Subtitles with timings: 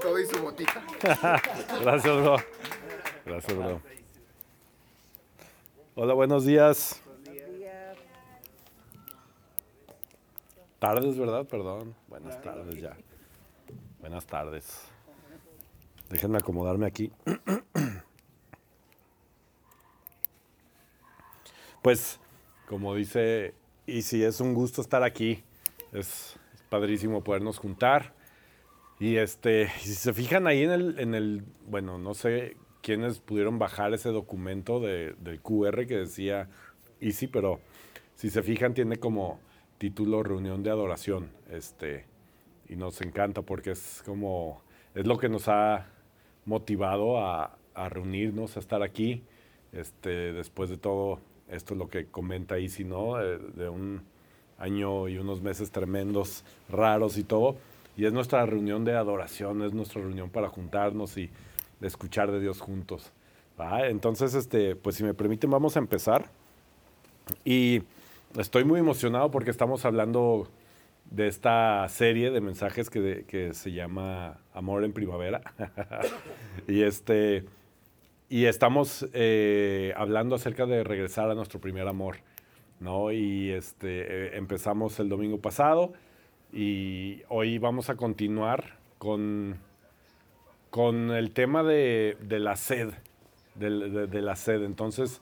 [0.00, 0.82] todo y su botita.
[1.80, 2.36] Gracias, bro.
[3.24, 3.80] Gracias, bro.
[5.94, 7.00] Hola, buenos días.
[10.78, 11.46] Tardes, ¿verdad?
[11.46, 11.94] Perdón.
[12.08, 12.96] Buenas tardes ya.
[14.00, 14.82] Buenas tardes.
[16.10, 17.12] Déjenme acomodarme aquí.
[21.82, 22.18] Pues,
[22.66, 23.54] como dice,
[23.86, 25.44] y si es un gusto estar aquí,
[25.92, 26.36] es,
[26.68, 28.15] padrísimo podernos juntar.
[28.98, 33.58] Y este, si se fijan ahí en el, en el, bueno, no sé quiénes pudieron
[33.58, 36.48] bajar ese documento de, del QR que decía
[37.00, 37.60] Easy, pero
[38.14, 39.38] si se fijan tiene como
[39.78, 42.06] título Reunión de Adoración, este,
[42.68, 44.62] y nos encanta porque es como,
[44.94, 45.88] es lo que nos ha
[46.46, 47.58] motivado a,
[47.90, 49.22] reunirnos, a estar aquí,
[49.72, 53.20] este, después de todo esto es lo que comenta Easy, ¿no?
[53.20, 54.02] Eh, de un
[54.58, 57.56] año y unos meses tremendos, raros y todo.
[57.96, 61.30] Y es nuestra reunión de adoración, es nuestra reunión para juntarnos y
[61.80, 63.12] escuchar de Dios juntos.
[63.84, 66.26] Entonces, este, pues si me permiten, vamos a empezar.
[67.44, 67.82] Y
[68.38, 70.48] estoy muy emocionado porque estamos hablando
[71.10, 75.40] de esta serie de mensajes que, que se llama Amor en Primavera.
[76.68, 77.46] y este
[78.28, 82.16] y estamos eh, hablando acerca de regresar a nuestro primer amor,
[82.80, 83.12] ¿no?
[83.12, 85.92] Y este, eh, empezamos el domingo pasado
[86.52, 89.56] y hoy vamos a continuar con,
[90.70, 92.90] con el tema de, de la sed,
[93.54, 94.62] de, la sed.
[94.62, 95.20] Entonces,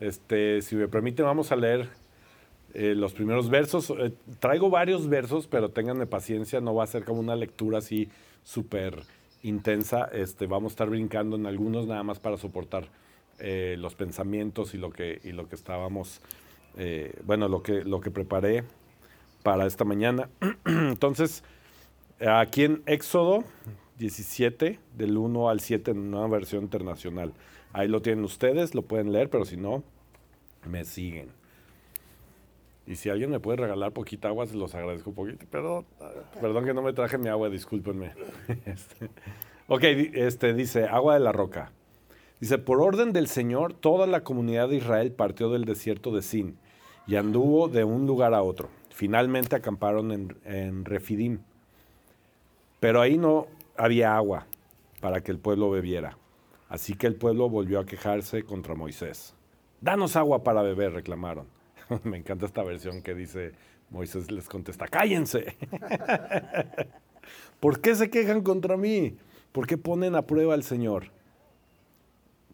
[0.00, 1.88] este, si me permiten, vamos a leer
[2.74, 3.90] eh, los primeros versos.
[3.90, 8.08] Eh, traigo varios versos, pero ténganme paciencia, no va a ser como una lectura así
[8.44, 9.02] súper
[9.42, 10.08] intensa.
[10.12, 12.86] Este, vamos a estar brincando en algunos nada más para soportar
[13.38, 16.20] eh, los pensamientos y lo que, y lo que estábamos,
[17.26, 18.64] bueno, lo que, lo que preparé
[19.42, 20.28] para esta mañana.
[20.64, 21.42] Entonces,
[22.20, 23.44] aquí en Éxodo
[23.98, 27.32] 17, del 1 al 7, en una versión internacional.
[27.72, 29.82] Ahí lo tienen ustedes, lo pueden leer, pero si no,
[30.68, 31.30] me siguen.
[32.86, 35.46] Y si alguien me puede regalar poquita agua, se los agradezco un poquito.
[35.50, 35.84] Pero,
[36.40, 38.12] perdón que no me traje mi agua, discúlpenme.
[38.66, 39.08] Este,
[39.68, 41.72] ok, este, dice, agua de la roca.
[42.40, 46.58] Dice, por orden del Señor, toda la comunidad de Israel partió del desierto de Sin
[47.06, 48.68] y anduvo de un lugar a otro.
[48.92, 51.38] Finalmente acamparon en, Refidim.
[52.78, 54.46] Pero ahí no había agua
[55.00, 56.18] para que el pueblo bebiera.
[56.68, 59.34] Así que el pueblo volvió a quejarse contra Moisés.
[59.80, 61.46] Danos agua para beber, reclamaron.
[62.04, 63.52] Me encanta esta versión que dice,
[63.90, 65.56] Moisés les contesta, cállense.
[67.60, 69.16] ¿Por qué se quejan contra mí?
[69.52, 71.06] ¿Por qué ponen a prueba al Señor?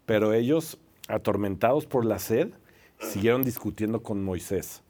[0.05, 2.49] Pero ellos, atormentados por la sed,
[2.99, 4.83] siguieron discutiendo con Moisés.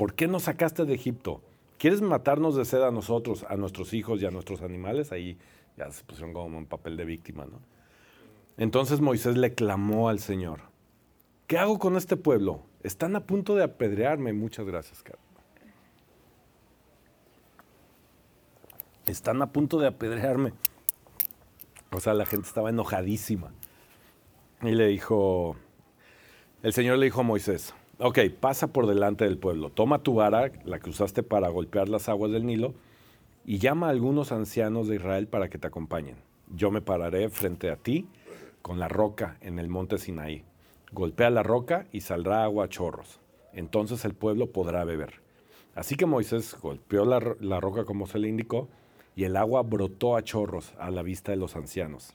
[0.00, 1.42] ¿Por qué nos sacaste de Egipto?
[1.76, 5.12] ¿Quieres matarnos de sed a nosotros, a nuestros hijos y a nuestros animales?
[5.12, 5.36] Ahí
[5.76, 7.60] ya se pusieron como en papel de víctima, ¿no?
[8.56, 10.62] Entonces Moisés le clamó al Señor.
[11.46, 12.62] ¿Qué hago con este pueblo?
[12.82, 14.32] Están a punto de apedrearme.
[14.32, 15.22] Muchas gracias, Carlos.
[19.04, 20.54] Están a punto de apedrearme.
[21.92, 23.52] O sea, la gente estaba enojadísima.
[24.62, 25.56] Y le dijo,
[26.62, 30.50] el Señor le dijo a Moisés, ok, pasa por delante del pueblo, toma tu vara,
[30.64, 32.74] la que usaste para golpear las aguas del Nilo,
[33.44, 36.16] y llama a algunos ancianos de Israel para que te acompañen.
[36.54, 38.06] Yo me pararé frente a ti
[38.62, 40.44] con la roca en el monte Sinaí.
[40.92, 43.20] Golpea la roca y saldrá agua a chorros.
[43.52, 45.20] Entonces el pueblo podrá beber.
[45.74, 48.68] Así que Moisés golpeó la, la roca como se le indicó,
[49.16, 52.14] y el agua brotó a chorros a la vista de los ancianos.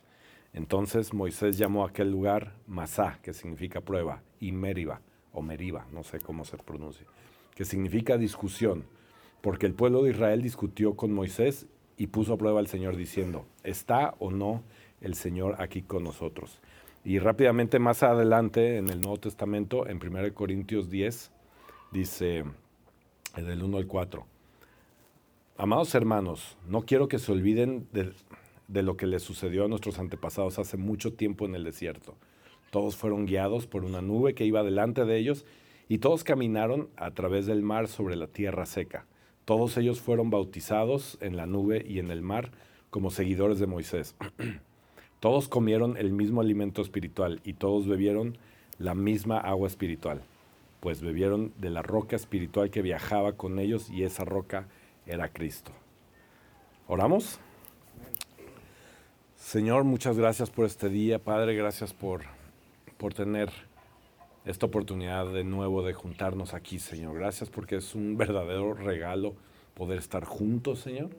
[0.54, 5.02] Entonces Moisés llamó a aquel lugar Masá, que significa prueba, y Meriba,
[5.36, 7.06] o Meriba, no sé cómo se pronuncia,
[7.54, 8.86] que significa discusión,
[9.42, 13.46] porque el pueblo de Israel discutió con Moisés y puso a prueba al Señor diciendo,
[13.64, 14.64] ¿está o no
[15.02, 16.60] el Señor aquí con nosotros?
[17.04, 21.32] Y rápidamente más adelante en el Nuevo Testamento, en 1 Corintios 10,
[21.92, 22.44] dice,
[23.36, 24.26] del 1 al 4,
[25.58, 28.12] Amados hermanos, no quiero que se olviden de,
[28.68, 32.16] de lo que les sucedió a nuestros antepasados hace mucho tiempo en el desierto.
[32.72, 35.46] Todos fueron guiados por una nube que iba delante de ellos
[35.88, 39.06] y todos caminaron a través del mar sobre la tierra seca.
[39.46, 42.52] Todos ellos fueron bautizados en la nube y en el mar
[42.90, 44.16] como seguidores de Moisés.
[45.20, 48.38] todos comieron el mismo alimento espiritual y todos bebieron
[48.78, 50.22] la misma agua espiritual,
[50.80, 54.68] pues bebieron de la roca espiritual que viajaba con ellos y esa roca
[55.06, 55.72] era Cristo.
[56.88, 57.40] ¿Oramos?
[59.36, 61.20] Señor, muchas gracias por este día.
[61.20, 62.22] Padre, gracias por,
[62.98, 63.50] por tener
[64.46, 67.16] esta oportunidad de nuevo de juntarnos aquí, Señor.
[67.16, 69.36] Gracias porque es un verdadero regalo
[69.74, 71.10] poder estar juntos, Señor.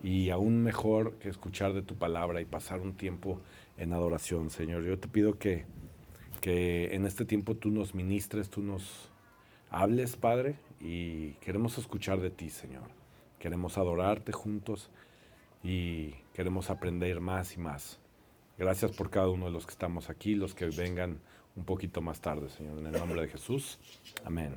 [0.00, 3.40] y aún mejor que escuchar de tu palabra y pasar un tiempo
[3.76, 4.84] en adoración, Señor.
[4.84, 5.64] Yo te pido que,
[6.40, 9.10] que en este tiempo tú nos ministres, tú nos
[9.70, 12.84] hables, Padre, y queremos escuchar de ti, Señor.
[13.40, 14.90] Queremos adorarte juntos
[15.64, 17.98] y queremos aprender más y más.
[18.58, 21.20] Gracias por cada uno de los que estamos aquí, los que vengan
[21.54, 22.78] un poquito más tarde, Señor.
[22.78, 23.78] En el nombre de Jesús.
[24.24, 24.56] Amén.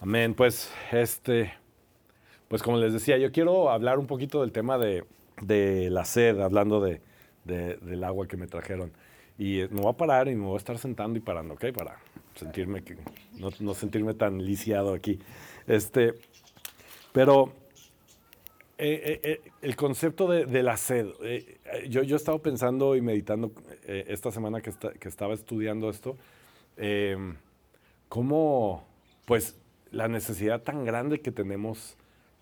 [0.00, 0.34] Amén.
[0.34, 1.54] Pues este,
[2.48, 5.04] pues como les decía, yo quiero hablar un poquito del tema de,
[5.90, 7.00] la sed, hablando de,
[7.44, 8.92] del agua que me trajeron.
[9.38, 11.66] Y me voy a parar y me voy a estar sentando y parando, ¿ok?
[11.72, 11.98] Para
[12.34, 12.96] sentirme que,
[13.38, 15.20] no, sentirme tan lisiado aquí.
[15.66, 16.14] Este,
[17.12, 17.52] pero
[18.76, 21.06] eh, eh, eh, el concepto de, la sed,
[21.88, 23.52] yo, yo he estado pensando y meditando
[23.86, 26.16] esta semana que, que, estaba estudiando esto,
[28.08, 28.84] cómo,
[29.26, 29.56] pues,
[29.90, 31.96] la necesidad tan grande que tenemos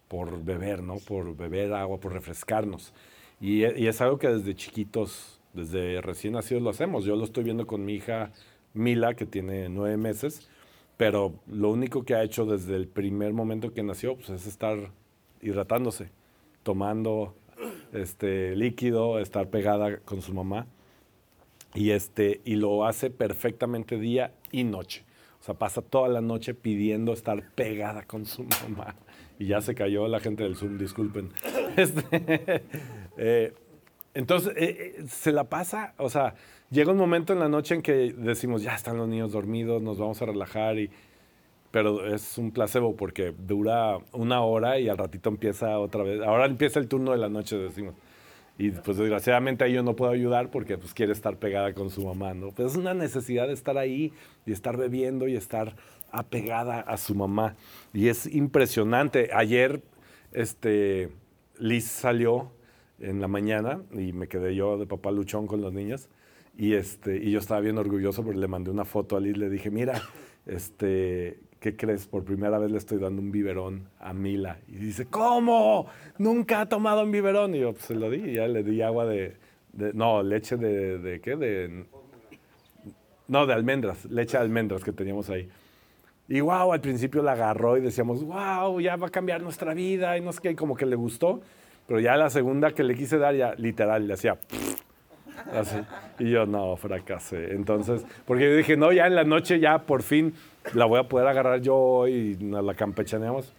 [0.08, 0.96] por beber, ¿no?
[0.96, 2.94] Por beber agua, por refrescarnos.
[3.40, 7.04] Y, y, es algo que desde chiquitos, desde recién nacidos lo hacemos.
[7.04, 8.32] Yo lo estoy viendo con mi hija
[8.74, 10.48] Mila, que tiene nueve meses,
[10.96, 14.90] pero lo único que ha hecho desde el primer momento que nació pues, es estar
[15.42, 16.10] hidratándose,
[16.62, 17.34] tomando
[17.92, 20.66] este, líquido, estar pegada con su mamá.
[21.74, 25.04] Y, este, y lo hace perfectamente día y noche.
[25.40, 28.94] O sea, pasa toda la noche pidiendo estar pegada con su mamá.
[29.38, 31.30] Y ya se cayó la gente del Zoom, disculpen.
[31.74, 32.62] Este,
[33.16, 33.54] eh,
[34.14, 36.34] entonces, eh, eh, se la pasa, o sea,
[36.70, 39.98] llega un momento en la noche en que decimos, ya están los niños dormidos, nos
[39.98, 40.90] vamos a relajar, y,
[41.72, 46.20] pero es un placebo porque dura una hora y al ratito empieza otra vez.
[46.20, 47.94] Ahora empieza el turno de la noche, decimos.
[48.58, 52.04] Y pues desgraciadamente ahí yo no puedo ayudar porque pues quiere estar pegada con su
[52.04, 52.50] mamá, ¿no?
[52.52, 54.12] Pues es una necesidad de estar ahí
[54.44, 55.74] y estar bebiendo y estar
[56.10, 57.56] apegada a su mamá.
[57.94, 59.30] Y es impresionante.
[59.32, 59.82] Ayer,
[60.32, 61.08] este,
[61.58, 62.52] Liz salió
[63.00, 66.10] en la mañana y me quedé yo de papá luchón con los niños.
[66.56, 69.48] Y, este, y yo estaba bien orgulloso porque le mandé una foto a Liz, le
[69.48, 70.02] dije, mira,
[70.44, 72.08] este, ¿qué crees?
[72.08, 74.58] Por primera vez le estoy dando un biberón a Mila.
[74.66, 75.86] Y dice, ¿cómo?
[76.18, 77.54] Nunca ha tomado un biberón.
[77.54, 79.36] Y yo, pues se lo di, y ya le di agua de,
[79.94, 81.36] no, leche de, de, ¿qué?
[81.36, 81.84] De,
[83.28, 85.48] no, de almendras, leche de almendras que teníamos ahí.
[86.28, 90.18] Y wow, al principio la agarró y decíamos, wow, ya va a cambiar nuestra vida
[90.18, 91.40] y no sé qué, y como que le gustó.
[91.86, 94.36] Pero ya la segunda que le quise dar, ya literal, le hacía...
[96.18, 97.52] Y yo, no, fracasé.
[97.52, 100.34] Entonces, porque yo dije, no, ya en la noche, ya por fin
[100.74, 103.52] la voy a poder agarrar yo y nos la campechaneamos.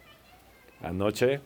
[0.82, 1.40] Anoche,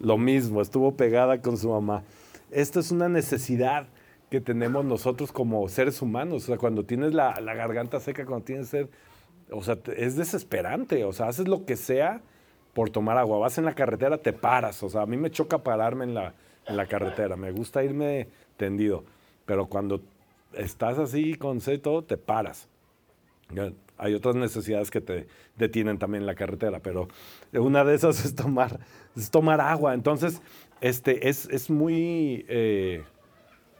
[0.00, 2.02] lo mismo, estuvo pegada con su mamá.
[2.50, 3.86] Esto es una necesidad
[4.30, 6.44] que tenemos nosotros como seres humanos.
[6.44, 8.88] O sea, cuando tienes la, la garganta seca, cuando tienes sed,
[9.50, 11.04] o sea, es desesperante.
[11.04, 12.20] O sea, haces lo que sea
[12.74, 13.38] por tomar agua.
[13.38, 14.82] Vas en la carretera, te paras.
[14.82, 16.34] O sea, a mí me choca pararme en la,
[16.66, 17.36] en la carretera.
[17.36, 19.04] Me gusta irme tendido.
[19.46, 20.00] Pero cuando
[20.52, 22.68] estás así con seto, te paras.
[23.96, 27.08] Hay otras necesidades que te detienen también en la carretera, pero
[27.52, 28.80] una de esas es tomar,
[29.16, 29.94] es tomar agua.
[29.94, 30.40] Entonces,
[30.80, 33.02] este, es, es muy, eh,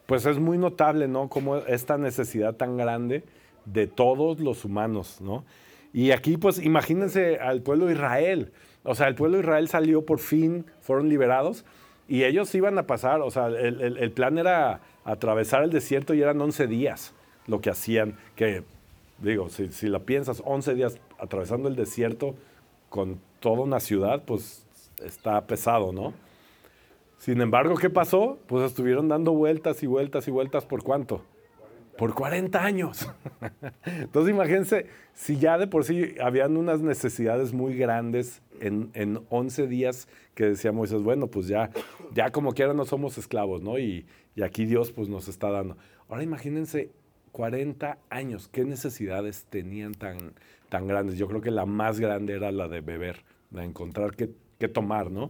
[0.07, 1.29] pues es muy notable, ¿no?
[1.29, 3.25] Como esta necesidad tan grande
[3.65, 5.45] de todos los humanos, ¿no?
[5.93, 8.53] Y aquí, pues, imagínense al pueblo de Israel.
[8.85, 11.65] O sea, el pueblo de Israel salió por fin, fueron liberados
[12.09, 16.41] y ellos iban a pasar, o sea, el, plan era atravesar el desierto y eran
[16.41, 17.15] 11 días
[17.47, 18.65] lo que hacían, que
[19.19, 22.35] digo, si, si la piensas, 11 días atravesando el desierto
[22.89, 24.67] con toda una ciudad, pues
[25.05, 26.13] está pesado, ¿no?
[27.19, 28.39] Sin embargo, ¿qué pasó?
[28.47, 31.23] Pues estuvieron dando vueltas y vueltas y vueltas por cuánto?
[31.99, 33.11] por 40 años.
[33.85, 39.67] Entonces imagínense, si ya de por sí habían unas necesidades muy grandes en, en 11
[39.67, 41.71] días que decía Moisés, bueno, pues ya,
[42.15, 43.81] ya como quiera no somos esclavos, ¿no?
[43.81, 44.07] Y,
[44.37, 45.77] y aquí Dios pues nos está dando.
[46.09, 46.93] Ahora imagínense
[47.29, 50.33] 40 años, ¿qué necesidades tenían tan,
[50.69, 51.17] tan grandes?
[51.17, 55.11] Yo creo que la más grande era la de beber, de encontrar qué, qué tomar,
[55.11, 55.29] ¿no?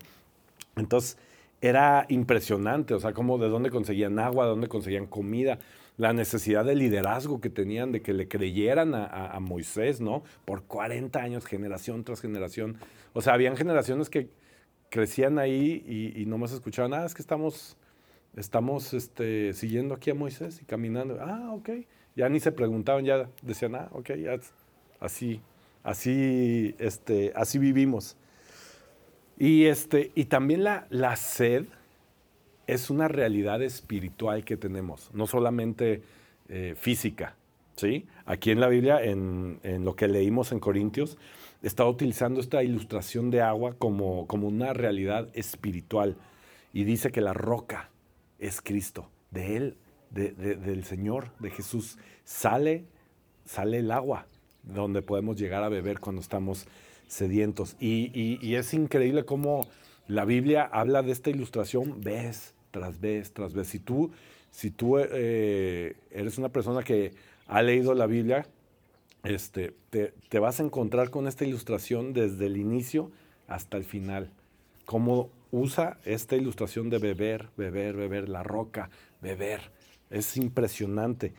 [0.76, 1.18] Entonces
[1.60, 5.58] era impresionante, o sea, cómo de dónde conseguían agua, de dónde conseguían comida
[5.98, 10.22] la necesidad de liderazgo que tenían, de que le creyeran a, Moisés, ¿no?
[10.44, 12.78] Por 40 años, generación tras generación.
[13.12, 14.30] O sea, habían generaciones que
[14.90, 17.76] crecían ahí y, no más escuchaban, ah, es que estamos,
[18.38, 21.18] estamos este, siguiendo aquí a Moisés y caminando.
[21.21, 21.71] Ah, ok.
[22.16, 24.38] Ya ni se preguntaban, ya decían, ah, ok, ya
[25.00, 25.40] así,
[25.83, 28.16] así, este, así vivimos.
[29.37, 31.66] Y, este, y también la, la sed
[32.66, 36.02] es una realidad espiritual que tenemos, no solamente
[36.49, 37.37] eh, física.
[37.76, 38.07] ¿sí?
[38.26, 41.18] Aquí en la Biblia, en, lo que leímos en Corintios,
[41.62, 46.16] está utilizando esta ilustración de agua como, como una realidad espiritual.
[46.73, 47.90] y dice que la roca
[48.38, 49.11] es Cristo.
[49.30, 49.76] De Él,
[50.11, 52.85] del Señor, de Jesús, sale,
[53.45, 54.26] sale el agua
[54.62, 56.66] donde podemos llegar a beber cuando estamos
[57.07, 57.76] sedientos.
[57.80, 59.66] Y, es increíble cómo
[60.07, 63.68] la Biblia habla de esta ilustración vez tras vez tras vez.
[63.68, 64.11] Si tú,
[64.50, 67.12] si tú eh, eres una persona que
[67.47, 68.47] ha leído la Biblia,
[69.25, 73.11] este, te, te, vas a encontrar con esta ilustración desde el inicio
[73.47, 74.30] hasta el final.
[74.85, 78.90] Cómo usa esta ilustración de beber, beber, beber, la roca,
[79.20, 79.60] beber.
[80.10, 81.32] Es impresionante.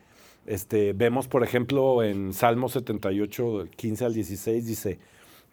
[0.46, 5.00] Este, vemos, por ejemplo, en Salmo 78, 15 al 16, dice,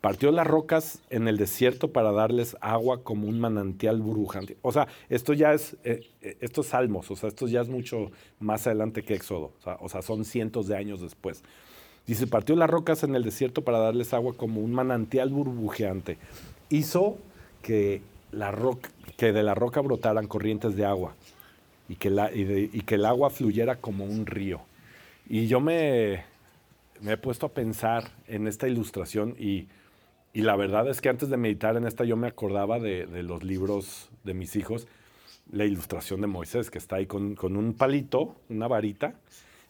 [0.00, 4.56] partió las rocas en el desierto para darles agua como un manantial burbujante.
[4.62, 8.10] O sea, esto ya es, eh, eh, estos salmos, o sea, esto ya es mucho
[8.38, 11.42] más adelante que Éxodo, o o sea, son cientos de años después.
[12.06, 16.18] Dice, partió las rocas en el desierto para darles agua como un manantial burbujeante.
[16.70, 17.18] Hizo
[17.62, 18.00] que,
[19.16, 21.14] que de la roca brotaran corrientes de agua
[21.88, 24.61] y que, el agua fluyera como un río.
[25.28, 26.25] Y yo me,
[27.04, 29.68] he puesto a pensar en esta ilustración y,
[30.35, 34.11] la verdad es que antes de meditar en esta yo me acordaba de, los libros
[34.23, 34.87] de mis hijos,
[35.50, 39.14] la ilustración de Moisés, que está ahí con, un palito, una varita,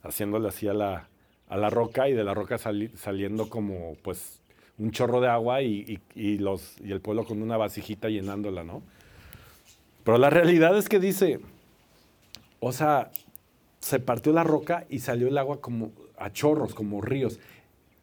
[0.02, 4.40] haciéndole así a la roca y de la roca saliendo como pues
[4.78, 6.00] un chorro de agua y,
[6.38, 8.82] los, y el pueblo con una vasijita llenándola, ¿no?
[10.04, 11.40] Pero la realidad es que dice,
[12.60, 13.10] o sea,
[13.80, 17.40] se partió la roca y salió el agua como a chorros, como ríos.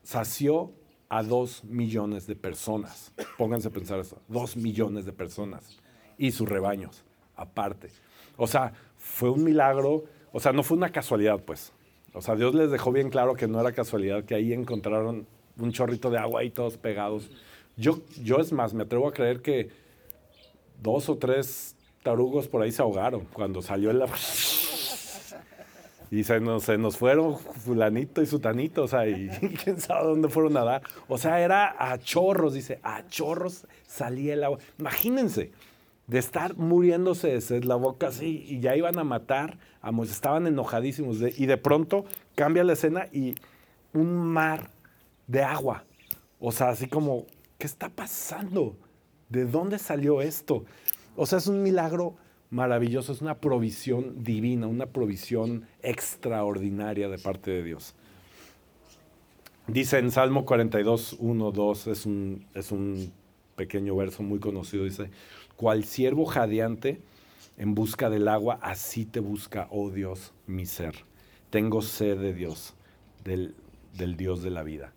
[0.03, 0.71] Sació
[1.09, 3.13] a dos millones de personas.
[3.37, 5.77] Pónganse a pensar eso, dos millones de personas
[6.17, 7.03] y sus rebaños,
[7.35, 7.89] aparte.
[8.37, 11.71] O sea, fue un milagro, o sea, no fue una casualidad, pues.
[12.13, 15.71] O sea, Dios les dejó bien claro que no era casualidad que ahí encontraron un
[15.71, 17.29] chorrito de agua y todos pegados.
[17.75, 19.69] Yo, yo es más, me atrevo a creer que
[20.81, 24.03] dos o tres tarugos por ahí se ahogaron cuando salió el...
[26.11, 29.29] Y se nos, se nos fueron fulanito y sutanito, o sea, y
[29.63, 30.83] quién sabe dónde fueron a dar.
[31.07, 34.59] O sea, era a chorros, dice, a chorros salía el agua.
[34.77, 35.49] Imagínense,
[36.05, 41.17] de estar muriéndose de la boca así, y ya iban a matar a estaban enojadísimos,
[41.19, 42.05] y de pronto
[42.35, 43.33] cambia la escena y
[43.93, 44.69] un mar
[45.33, 45.83] de agua.
[46.39, 47.25] O sea, así como,
[47.57, 48.77] ¿qué está pasando?
[49.29, 50.63] ¿De dónde salió esto?
[51.15, 52.15] O sea, es un milagro
[52.51, 57.95] maravilloso, es una provisión divina, una provisión extraordinaria de parte de Dios.
[59.65, 63.11] Dice en Salmo 42, 1, 2, es un, es un
[63.55, 65.09] pequeño verso muy conocido, dice,
[65.55, 67.01] cual siervo jadeante
[67.57, 70.93] en busca del agua, así te busca, oh Dios, mi ser.
[71.49, 72.75] Tengo sed de Dios,
[73.23, 73.55] del,
[74.17, 74.93] Dios de la vida.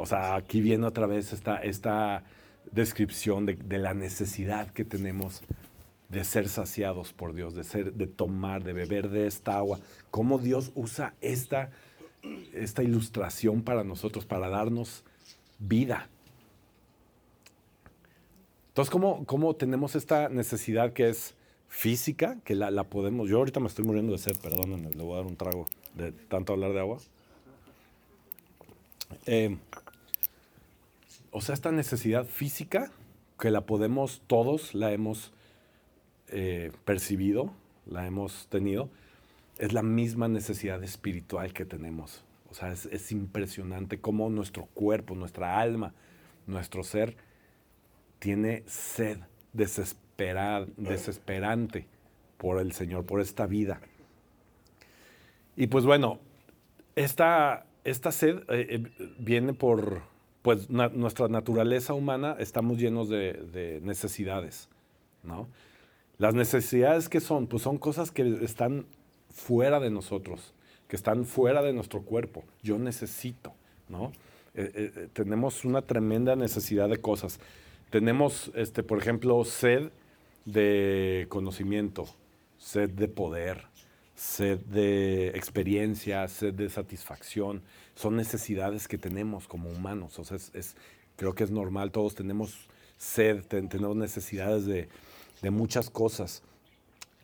[0.00, 2.24] O sea, aquí viene otra vez esta, esta
[2.72, 5.42] descripción de, la necesidad que tenemos
[6.08, 9.78] de ser saciados por Dios, de, ser, de tomar, de beber de esta agua.
[10.10, 11.70] Cómo Dios usa esta,
[12.52, 15.04] esta ilustración para nosotros, para darnos
[15.58, 16.08] vida,
[18.70, 21.34] entonces, ¿cómo, ¿cómo, tenemos esta necesidad que es
[21.68, 23.28] física, que la, podemos...
[23.28, 26.12] Yo ahorita me estoy muriendo de sed, perdónenme, le voy a dar un trago de
[26.12, 26.98] tanto hablar de agua.
[29.26, 29.58] Eh,
[31.30, 32.90] o sea, esta necesidad física
[33.38, 35.32] que la podemos, todos la hemos
[36.28, 37.52] eh, percibido,
[37.86, 38.90] la hemos tenido,
[39.58, 42.24] es la misma necesidad espiritual que tenemos.
[42.50, 45.94] O sea, es, es impresionante cómo nuestro cuerpo, nuestra alma,
[46.46, 47.16] nuestro ser
[48.18, 49.18] tiene sed
[49.52, 51.86] desesperante
[52.36, 53.80] por el Señor, por esta vida.
[55.56, 56.18] Y pues bueno,
[56.96, 60.02] esta, esta sed eh, eh, viene por
[60.42, 64.68] pues, nuestra naturaleza humana, estamos llenos de, necesidades,
[65.22, 65.48] ¿no?
[66.18, 68.86] Las necesidades que son, pues son cosas que están
[69.30, 70.52] fuera de nosotros,
[70.88, 72.44] que están fuera de nuestro cuerpo.
[72.62, 73.54] Yo necesito,
[73.88, 74.12] ¿no?
[74.54, 77.40] Eh, tenemos una tremenda necesidad de cosas.
[77.90, 79.90] Tenemos, este, por ejemplo, sed
[80.44, 82.06] de conocimiento,
[82.58, 83.64] sed de poder,
[84.14, 87.62] sed de experiencia, sed de satisfacción.
[88.00, 90.18] Son necesidades que tenemos como humanos.
[90.18, 90.76] O sea, es,
[91.16, 94.88] creo que es normal, todos tenemos sed, tenemos necesidades de,
[95.50, 96.42] muchas cosas.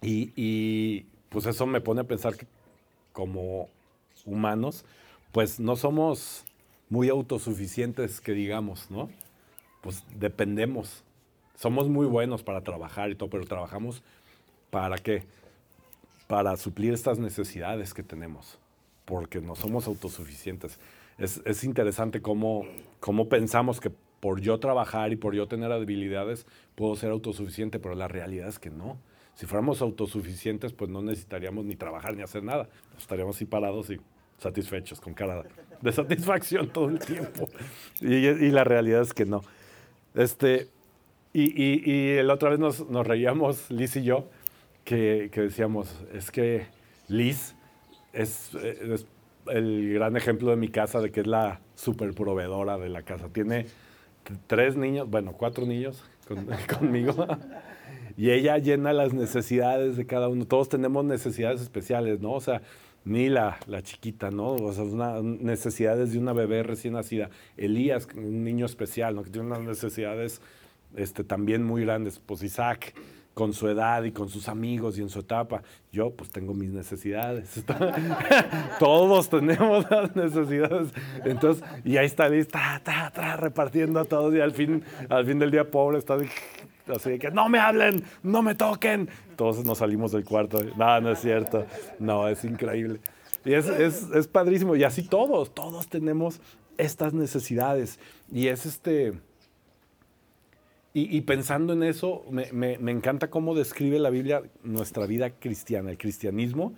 [0.02, 2.46] Y, y, pues eso me pone a pensar que
[3.12, 3.68] como
[4.24, 4.84] humanos,
[5.32, 6.44] pues no somos
[6.90, 9.08] muy autosuficientes, que digamos, ¿no?
[9.86, 11.04] pues dependemos.
[11.54, 14.02] Somos muy buenos para trabajar y todo, pero trabajamos
[14.68, 15.22] para qué?
[16.26, 18.58] Para suplir estas necesidades que tenemos,
[19.06, 20.78] porque no somos autosuficientes.
[21.16, 22.66] Es, interesante cómo,
[23.00, 27.94] cómo pensamos que por yo trabajar y por yo tener habilidades puedo ser autosuficiente, pero
[27.94, 28.98] la realidad es que no.
[29.34, 32.68] Si fuéramos autosuficientes, pues no necesitaríamos ni trabajar ni hacer nada.
[32.98, 33.98] Estaríamos así parados y
[34.38, 35.44] satisfechos, con cara
[35.80, 37.48] de satisfacción todo el tiempo.
[38.00, 39.42] Y, la realidad es que no.
[40.14, 40.68] Este,
[41.32, 44.28] y, y, la otra vez nos, nos, reíamos, Liz y yo,
[44.84, 46.66] que, que decíamos, es que
[47.08, 47.54] Liz
[48.16, 49.06] es, es,
[49.48, 53.28] el gran ejemplo de mi casa de que es la super proveedora de la casa.
[53.28, 53.66] Tiene
[54.46, 56.04] tres niños, bueno, cuatro niños
[56.78, 57.26] conmigo.
[58.16, 60.46] y ella llena las necesidades de cada uno.
[60.46, 62.32] Todos tenemos necesidades especiales, ¿no?
[62.32, 62.62] O sea,
[63.04, 64.54] ni la, la chiquita, ¿no?
[64.54, 67.30] O sea, necesidades de una bebé recién nacida.
[67.56, 69.22] Elías, un niño especial, ¿no?
[69.22, 70.40] Que tiene unas necesidades
[70.96, 72.18] este, también muy grandes.
[72.18, 72.94] Pues Isaac,
[73.36, 75.62] con su edad y con sus amigos y en su etapa.
[75.92, 77.62] Yo pues tengo mis necesidades.
[78.78, 80.88] todos tenemos las necesidades.
[81.22, 82.80] Entonces, y ahí está lista,
[83.36, 86.16] repartiendo a todos y al fin, al fin del día pobre está
[86.94, 89.10] así de que no me hablen, no me toquen.
[89.36, 90.58] Todos nos salimos del cuarto.
[90.74, 91.66] No, no es cierto.
[91.98, 93.00] No, es increíble.
[93.44, 94.76] Y es, es, es padrísimo.
[94.76, 96.40] Y así todos, todos tenemos
[96.78, 97.98] estas necesidades.
[98.32, 99.12] Y es este...
[100.98, 105.90] Y, pensando en eso, me, me, me, encanta cómo describe la Biblia nuestra vida cristiana,
[105.90, 106.72] el cristianismo.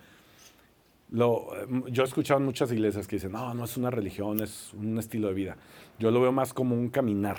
[1.09, 1.47] Lo,
[1.87, 4.99] yo he escuchado en muchas iglesias que dicen, no, no es una religión, es un
[4.99, 5.57] estilo de vida.
[5.99, 7.37] Yo lo veo más como un caminar,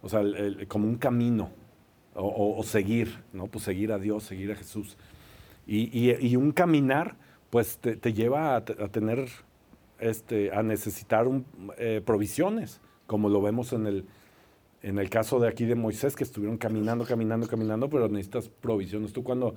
[0.00, 0.22] o sea,
[0.68, 1.50] como un camino
[2.14, 3.48] o, seguir, ¿no?
[3.48, 4.96] Pues seguir a Dios, seguir a Jesús.
[5.66, 7.16] Y, y, un caminar,
[7.50, 9.28] pues te, te lleva a, tener,
[9.98, 11.26] este, a necesitar
[11.76, 14.04] eh, provisiones, como lo vemos en el,
[14.82, 19.12] en el caso de aquí de Moisés, que estuvieron caminando, caminando, caminando, pero necesitas provisiones.
[19.12, 19.56] Tú cuando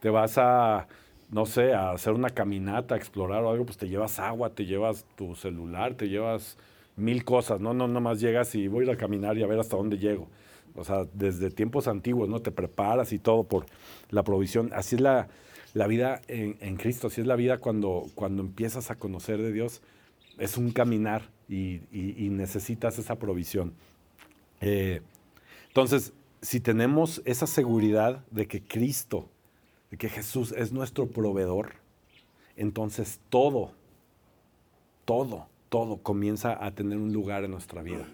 [0.00, 0.88] te vas a,
[1.30, 4.66] no sé, a hacer una caminata, a explorar o algo, pues te llevas agua, te
[4.66, 6.58] llevas tu celular, te llevas
[6.96, 9.60] mil cosas, no, no, nomás llegas y voy a ir a caminar y a ver
[9.60, 10.28] hasta dónde llego
[10.76, 12.40] o sea, desde tiempos antiguos, ¿no?
[12.40, 13.66] Te preparas y todo por
[14.10, 14.70] la provisión.
[14.74, 15.28] Así es la,
[15.88, 19.82] vida en, Cristo, así es la vida cuando, cuando empiezas a conocer de Dios.
[20.38, 21.80] Es un caminar y,
[22.30, 23.72] necesitas esa provisión.
[24.60, 25.02] Eh,
[25.68, 29.28] entonces, si tenemos esa seguridad de que Cristo,
[29.90, 31.74] de que Jesús es nuestro proveedor,
[32.56, 33.72] entonces todo,
[35.04, 38.06] todo, todo comienza a tener un lugar en nuestra vida.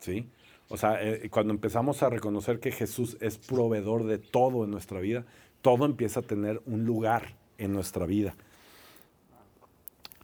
[0.00, 0.26] ¿Sí?
[0.68, 5.00] O sea, eh, cuando empezamos a reconocer que Jesús es proveedor de todo en nuestra
[5.00, 5.24] vida,
[5.60, 8.34] todo empieza a tener un lugar en nuestra vida.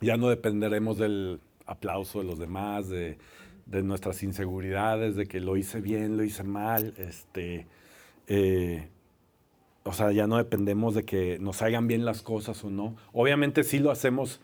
[0.01, 3.19] Ya no dependeremos del aplauso de los demás, de,
[3.71, 6.95] nuestras inseguridades, de que lo hice bien, lo hice mal.
[6.99, 7.67] Este,
[8.27, 8.89] eh,
[9.85, 12.97] o sea, ya no dependemos de que nos salgan bien las cosas o no.
[13.13, 14.41] Obviamente sí lo hacemos,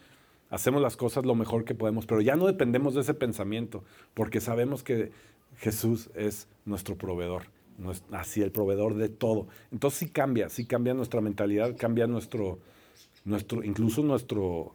[0.49, 3.85] hacemos las cosas lo mejor que podemos, pero ya no dependemos de ese pensamiento,
[4.15, 5.13] porque sabemos que
[5.59, 7.45] Jesús es nuestro proveedor,
[8.13, 9.47] así el proveedor de todo.
[9.71, 12.59] Entonces sí cambia, sí cambia nuestra mentalidad, cambia nuestro,
[13.25, 14.73] nuestro incluso nuestro,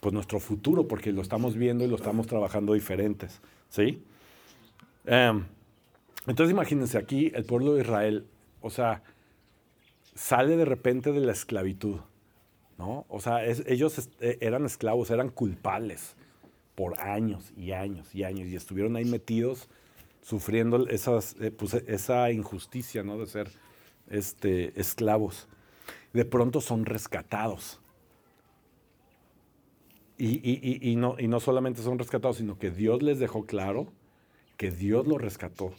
[0.00, 4.02] pues nuestro futuro, porque lo estamos viendo y lo estamos trabajando diferentes, ¿sí?
[5.06, 5.46] Em,
[6.26, 8.26] entonces imagínense aquí el pueblo de Israel,
[8.60, 9.02] o sea,
[10.14, 12.00] sale de repente de la esclavitud,
[12.76, 13.06] ¿no?
[13.08, 16.14] O sea, ellos e, eran esclavos, eran culpables
[16.74, 19.68] por años y años y años y estuvieron ahí metidos
[20.22, 23.18] sufriendo eh, pues, esa injusticia ¿no?
[23.18, 23.50] de ser
[24.08, 25.48] este, esclavos.
[26.12, 27.80] De pronto son rescatados.
[30.22, 33.90] Y, no, y no solamente son rescatados, sino que Dios les dejó claro
[34.58, 35.72] que Dios los rescató,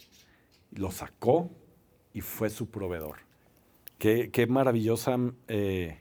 [0.72, 1.48] lo sacó
[2.12, 3.18] y fue su proveedor.
[3.98, 6.00] Qué, qué maravillosa, eh,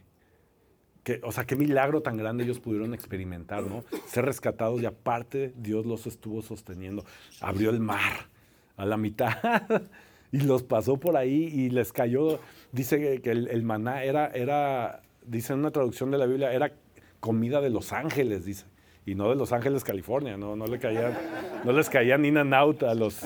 [1.21, 3.83] o sea, qué milagro tan grande ellos pudieron experimentar, ¿no?
[4.07, 7.05] Ser rescatados y aparte Dios los estuvo sosteniendo.
[7.41, 8.31] Abrió el mar,
[8.77, 9.37] a la mitad
[10.31, 12.39] y los pasó por ahí y les cayó,
[12.71, 16.73] dice que el, maná era, era, dice en una traducción de la Biblia, era
[17.21, 18.65] comida de los ángeles, dice.
[19.03, 21.17] Y no de Los Ángeles, California, no, no, le caían,
[21.63, 23.19] no les caía ni a los,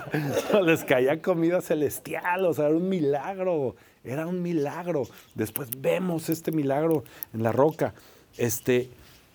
[0.64, 5.02] les caía comida celestial, o sea, era un milagro, era un milagro.
[5.34, 7.92] Después vemos este milagro en la roca.
[8.38, 8.88] Este,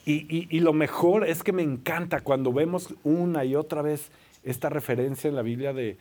[0.03, 4.09] y, y lo mejor es que me encanta cuando vemos una y otra vez
[4.43, 5.97] esta referencia en la Biblia de,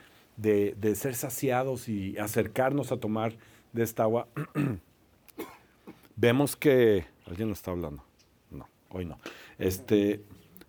[0.95, 3.35] ser saciados y acercarnos a tomar
[3.73, 4.27] de esta agua,
[6.17, 7.12] vemos que...
[7.33, 8.05] ¿Alguien nos está hablando?
[8.51, 9.19] No, hoy no.
[9.57, 10.23] Este,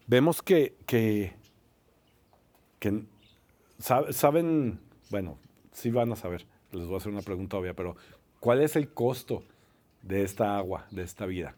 [0.07, 1.33] vemos que, que,
[3.79, 5.37] saben, bueno,
[5.73, 7.97] sí van a saber, les voy a hacer una pregunta obvia, pero
[8.39, 9.43] ¿cuál es el costo
[10.03, 11.53] de esta agua, de esta vida?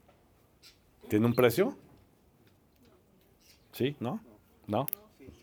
[1.07, 1.77] ¿Tiene un precio?
[3.73, 3.95] ¿Sí?
[3.99, 4.19] ¿No?
[4.65, 4.87] ¿No?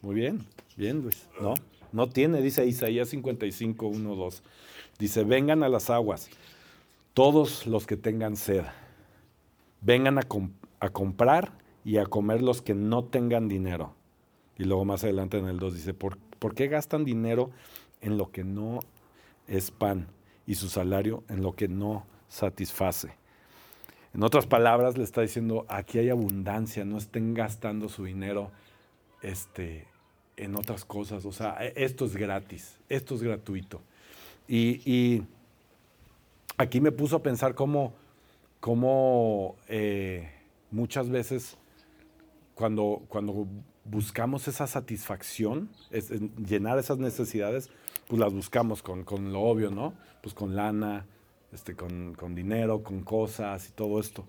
[0.00, 0.44] Muy bien.
[0.76, 1.28] Bien, Luis.
[1.40, 1.54] No,
[1.92, 4.42] no tiene, dice Isaías 55, 1, 2.
[4.98, 6.30] Dice, vengan a las aguas,
[7.14, 8.64] todos los que tengan sed,
[9.82, 10.22] vengan a,
[10.80, 11.52] a comprar
[11.84, 13.94] y a comer los que no tengan dinero.
[14.56, 17.50] Y luego más adelante en el 2 dice, ¿por, ¿por qué gastan dinero
[18.00, 18.80] en lo que no
[19.46, 20.08] es pan
[20.46, 23.14] y su salario en lo que no satisface?
[24.14, 28.50] En otras palabras, le está diciendo, aquí hay abundancia, no estén gastando su dinero
[29.22, 29.86] este,
[30.36, 31.24] en otras cosas.
[31.24, 33.80] O sea, e, esto es gratis, esto es gratuito.
[34.46, 35.22] Y,
[36.58, 37.94] aquí me puso a pensar cómo,
[38.62, 40.30] cómo eh,
[40.70, 41.58] muchas veces
[42.54, 43.48] cuando, cuando
[43.84, 45.68] buscamos esa satisfacción,
[46.46, 47.70] llenar esas necesidades,
[48.06, 49.94] pues las buscamos con, con, lo obvio, ¿no?
[50.22, 51.06] Pues con lana,
[51.52, 54.24] este, con, con, dinero, con cosas y todo esto.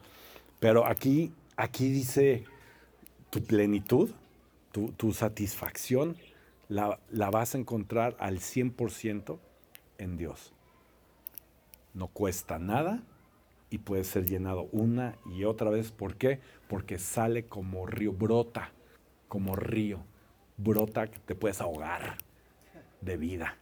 [0.60, 2.43] Pero aquí, aquí dice
[3.30, 4.10] tu plenitud,
[4.72, 6.17] tu, tu satisfacción,
[6.69, 9.38] la, la, vas a encontrar al 100%
[10.00, 10.54] en Dios.
[11.93, 13.04] No cuesta nada
[13.74, 15.92] y puede ser llenado una y otra vez.
[15.92, 16.40] ¿Por qué?
[16.68, 18.72] Porque sale como río, brota
[19.28, 19.98] como río,
[20.58, 22.20] brota que te puedes ahogar
[23.02, 23.58] de vida,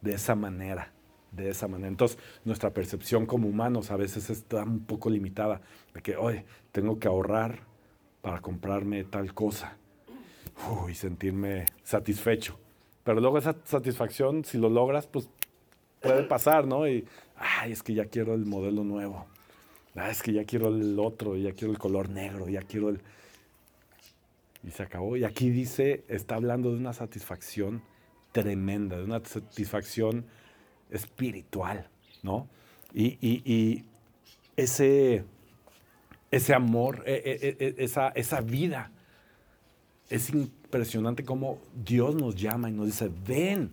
[0.00, 0.92] de esa manera
[1.32, 1.88] de esa manera.
[1.88, 5.62] Entonces, nuestra percepción como humanos a veces está un poco limitada,
[5.94, 7.60] de que, oye, tengo que ahorrar
[8.20, 9.78] para comprarme tal cosa
[10.90, 12.58] y sentirme satisfecho.
[13.02, 15.30] Pero luego esa satisfacción, si lo logras, pues
[16.02, 16.86] puede pasar, ¿no?
[16.86, 19.31] Y, ay, es que ya quiero el modelo nuevo.
[19.94, 23.00] Ah, es que ya quiero el otro, ya quiero el color negro, ya quiero el...
[24.64, 25.16] Y se acabó.
[25.16, 27.82] Y aquí dice, está hablando de una satisfacción
[28.32, 30.24] tremenda, de una satisfacción
[30.90, 31.88] espiritual,
[32.22, 32.48] ¿no?
[32.94, 33.84] Y,
[34.54, 35.24] ese,
[36.30, 38.90] ese amor, e, e, e, esa, esa vida,
[40.10, 43.72] es impresionante cómo Dios nos llama y nos dice, ven,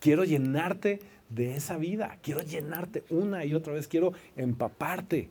[0.00, 5.30] quiero llenarte de esa vida, quiero llenarte una y otra vez, quiero empaparte.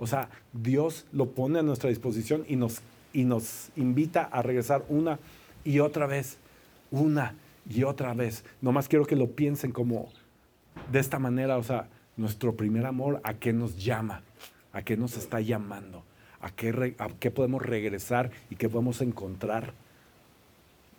[0.00, 2.80] O sea, Dios lo pone a nuestra disposición y nos,
[3.12, 5.18] y nos invita a regresar una
[5.62, 6.38] y otra vez,
[6.90, 7.34] una
[7.68, 8.42] y otra vez.
[8.62, 10.08] Nomás quiero que lo piensen como
[10.90, 14.22] de esta manera, o sea, nuestro primer amor, ¿a qué nos llama?
[14.72, 16.02] ¿A qué nos está llamando?
[16.40, 19.74] ¿A qué, a qué podemos regresar y qué podemos encontrar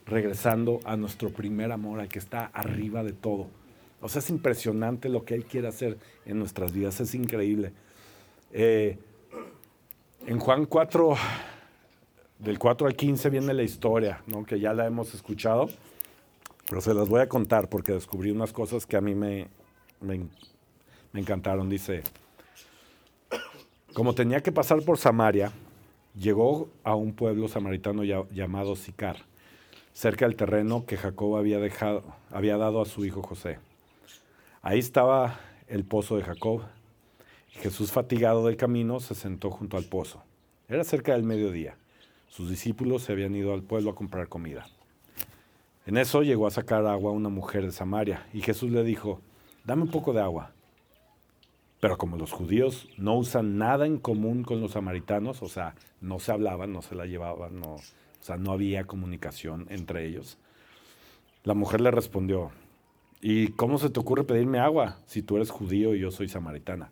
[0.05, 3.47] regresando a nuestro primer amor, al que está arriba de todo?
[3.99, 7.71] O sea, es impresionante lo que Él quiere hacer en nuestras vidas, es increíble.
[8.53, 8.97] Eh,
[10.25, 11.15] en Juan 4,
[12.39, 14.45] del 4 al 15 viene la historia, ¿no?
[14.45, 15.69] que ya la hemos escuchado,
[16.67, 19.47] pero se las voy a contar porque descubrí unas cosas que a mí me,
[20.01, 20.27] me,
[21.13, 21.69] encantaron.
[21.69, 22.03] Dice,
[23.93, 25.51] como tenía que pasar por Samaria,
[26.15, 29.17] llegó a un pueblo samaritano llamado Sicar,
[29.93, 33.59] cerca del terreno que Jacob había, dejado, había dado a su hijo José.
[34.61, 36.61] Ahí estaba el pozo de Jacob.
[37.51, 40.23] Jesús, fatigado del camino, se sentó junto al pozo.
[40.67, 41.75] Era cerca del mediodía.
[42.27, 44.67] Sus discípulos se habían ido al pueblo a comprar comida.
[45.85, 49.19] En eso llegó a sacar agua una mujer de Samaria, y Jesús le dijo,
[49.65, 50.51] dame un poco de agua.
[51.79, 56.19] Pero como los judíos no usan nada en común con los samaritanos, o sea, no
[56.19, 57.77] se hablaban, no se la llevaban, o
[58.21, 60.37] sea, no había comunicación entre ellos,
[61.43, 62.51] la mujer le respondió,
[63.19, 66.91] ¿y cómo se te ocurre pedirme agua si tú eres judío y yo soy samaritana?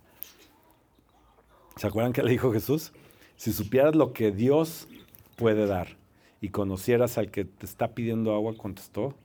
[1.79, 2.91] ¿Se acuerdan que le dijo Jesús?
[3.37, 4.89] Si supieras lo que Dios
[5.37, 5.95] puede dar
[6.41, 9.15] y conocieras al que te está pidiendo agua, contestó,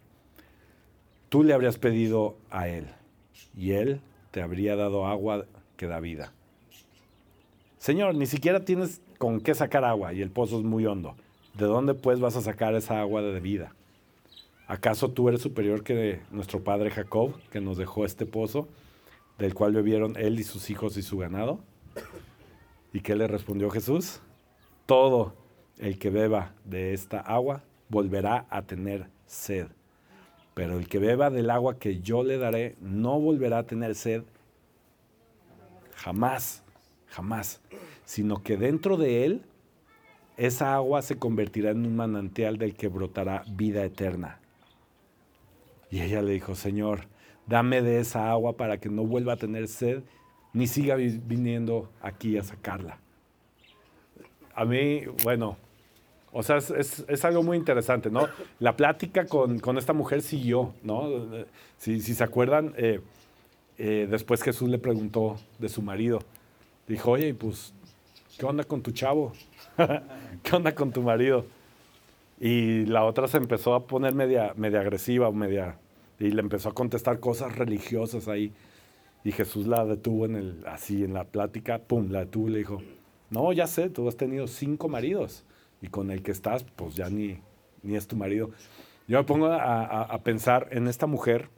[1.31, 2.87] tú le habrías pedido a él
[3.57, 6.33] y él te habría dado agua que da vida.
[7.79, 11.17] Señor, ni siquiera tienes con qué sacar agua y el pozo es muy hondo.
[11.55, 13.75] ¿De dónde pues vas a sacar esa agua de vida?
[14.69, 18.69] ¿Acaso tú eres superior que nuestro padre Jacob, que nos dejó este pozo,
[19.39, 21.59] del cual bebieron él y sus hijos y su ganado?
[22.95, 24.23] ¿Y qué le respondió Jesús?
[24.87, 25.35] Todo
[25.77, 29.67] el que beba de esta agua volverá a tener sed
[30.55, 34.23] pero el que beba del agua que yo le daré no volverá a tener sed
[35.97, 36.63] jamás,
[37.09, 37.61] jamás,
[38.05, 39.43] sino que dentro de él
[40.37, 44.41] esa agua se convertirá en un manantial del que brotará vida eterna.
[45.91, 47.07] Y ella le dijo, Señor,
[47.47, 50.03] dame de esa agua para que no vuelva a tener sed
[50.55, 52.99] ni siga viniendo aquí a sacarla.
[54.55, 55.57] A mí, bueno,
[56.33, 58.29] o sea, es, algo muy interesante, ¿no?
[58.61, 61.09] La plática con, esta mujer siguió, ¿no?
[61.77, 63.01] Si, se acuerdan, eh,
[63.79, 66.21] eh, después Jesús le preguntó de su marido.
[66.87, 67.73] Dijo, oye, pues,
[68.39, 69.33] ¿qué onda con tu chavo?
[70.43, 71.47] ¿Qué onda con tu marido?
[72.41, 75.79] Y la otra se empezó a poner media, media agresiva, media,
[76.19, 78.53] y le empezó a contestar cosas religiosas ahí.
[79.25, 82.59] Y Jesús la detuvo en el, así en la plática, pum, la detuvo y le
[82.59, 82.83] dijo,
[83.31, 85.45] no, ya sé, tú has tenido cinco maridos
[85.81, 87.41] y con el que estás, pues ya ni,
[87.83, 88.51] ni es tu marido.
[89.09, 91.49] Yo me pongo a, pensar en esta mujer,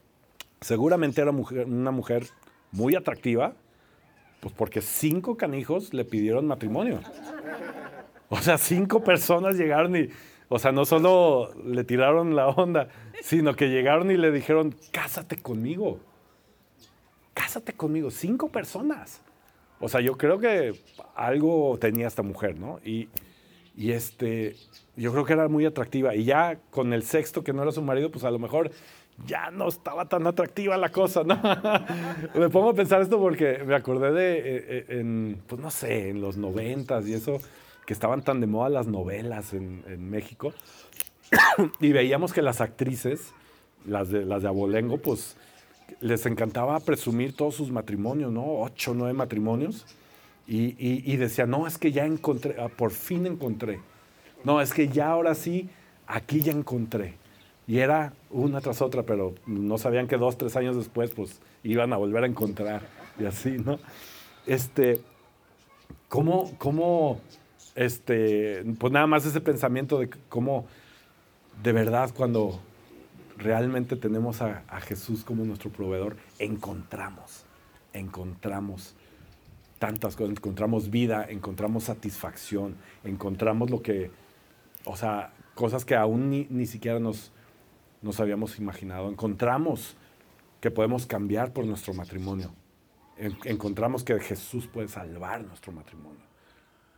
[0.59, 2.27] seguramente era una mujer
[2.71, 3.53] muy atractiva,
[4.39, 6.99] pues porque cinco canijos le pidieron matrimonio.
[8.29, 10.09] O sea, cinco personas llegaron y,
[10.49, 12.89] o sea, no solo le tiraron la onda,
[13.21, 15.99] sino que llegaron y le dijeron, cásate conmigo.
[17.37, 18.09] Cásate conmigo.
[18.09, 19.21] Cinco personas.
[19.79, 20.73] O sea, yo creo que
[21.15, 22.79] algo tenía esta mujer, ¿no?
[22.83, 23.09] Y,
[23.75, 24.55] y este,
[24.95, 26.15] yo creo que era muy atractiva.
[26.15, 28.71] Y ya con el sexto, que no era su marido, pues a lo mejor
[29.27, 31.39] ya no estaba tan atractiva la cosa, ¿no?
[32.33, 36.09] me pongo a pensar esto porque me acordé de, eh, eh, en, pues no sé,
[36.09, 37.37] en los noventas y eso,
[37.85, 40.53] que estaban tan de moda las novelas en, México.
[41.79, 43.31] y veíamos que las actrices,
[43.85, 45.37] las de, las de Abolengo, pues
[46.01, 48.43] les encantaba presumir todos sus matrimonios, ¿no?
[48.61, 49.85] Ocho, nueve matrimonios.
[50.49, 53.81] Y, decía, no, es que ya encontré, ah, por fin encontré.
[54.45, 55.69] No, es que ya ahora sí,
[56.05, 57.15] aquí ya encontré.
[57.67, 61.91] Y era una tras otra, pero no sabían que dos, tres años después, pues iban
[61.91, 62.83] a volver a encontrar.
[63.19, 63.77] Y así, ¿no?
[64.45, 65.01] Este,
[66.07, 67.19] ¿cómo, cómo,
[67.75, 70.65] este, pues nada más ese pensamiento de cómo
[71.61, 72.59] de verdad cuando
[73.37, 77.45] realmente tenemos a, Jesús como nuestro proveedor, encontramos,
[77.93, 78.95] encontramos
[79.79, 84.11] tantas cosas, encontramos vida, encontramos satisfacción, encontramos lo que,
[84.85, 87.31] o sea, cosas que aún ni, siquiera nos,
[88.01, 89.09] nos habíamos imaginado.
[89.09, 89.95] Encontramos
[90.59, 92.53] que podemos cambiar por nuestro matrimonio.
[93.17, 96.25] encontramos que Jesús puede salvar nuestro matrimonio.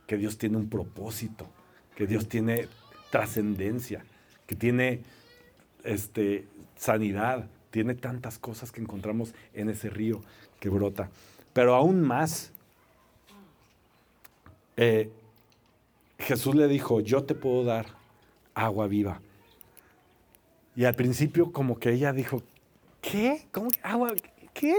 [0.06, 1.46] Que Dios tiene un propósito.
[1.94, 2.68] Que Dios tiene
[3.10, 4.04] trascendencia.
[4.46, 5.02] Que tiene
[5.84, 10.20] este, sanidad, tiene tantas cosas que encontramos en ese río
[10.58, 11.10] que brota.
[11.52, 12.52] Pero aún más,
[14.76, 15.10] eh,
[16.18, 17.86] Jesús le dijo, yo te puedo dar
[18.54, 19.20] agua viva.
[20.76, 22.42] Y al principio como que ella dijo,
[23.00, 23.46] ¿qué?
[23.52, 24.14] ¿Cómo que agua?
[24.52, 24.74] ¿Qué?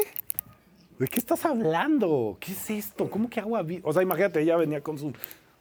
[1.00, 2.38] ¿De qué estás hablando?
[2.40, 3.10] ¿Qué es esto?
[3.10, 3.90] ¿Cómo que agua viva?
[3.90, 5.14] O sea, imagínate, ella venía con su...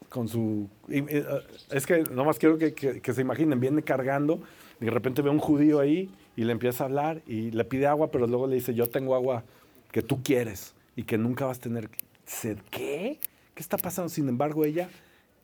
[0.08, 1.24] Con su eh,
[1.70, 4.42] es que nomás quiero que, que se imaginen, viene cargando
[4.86, 8.10] de repente ve un judío ahí y le empieza a hablar y le pide agua,
[8.10, 9.44] pero luego le dice, yo tengo agua
[9.92, 11.90] que tú quieres y que nunca vas a tener
[12.24, 12.58] sed.
[12.70, 13.18] ¿Qué?
[13.54, 14.08] ¿Qué está pasando?
[14.08, 14.88] Sin embargo, ella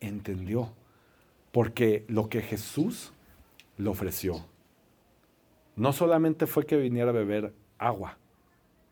[0.00, 0.70] entendió,
[1.52, 3.12] porque lo que Jesús
[3.76, 4.44] le ofreció,
[5.74, 8.16] no solamente fue que viniera a beber agua,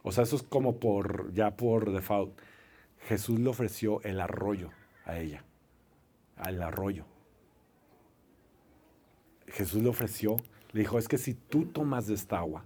[0.02, 2.38] o sea, eso es como por, ya por default,
[3.08, 4.70] Jesús le ofreció el arroyo
[5.06, 5.42] a ella,
[6.36, 7.06] al arroyo.
[9.54, 10.36] Jesús le ofreció,
[10.72, 12.64] le dijo, es que si tú tomas de esta agua,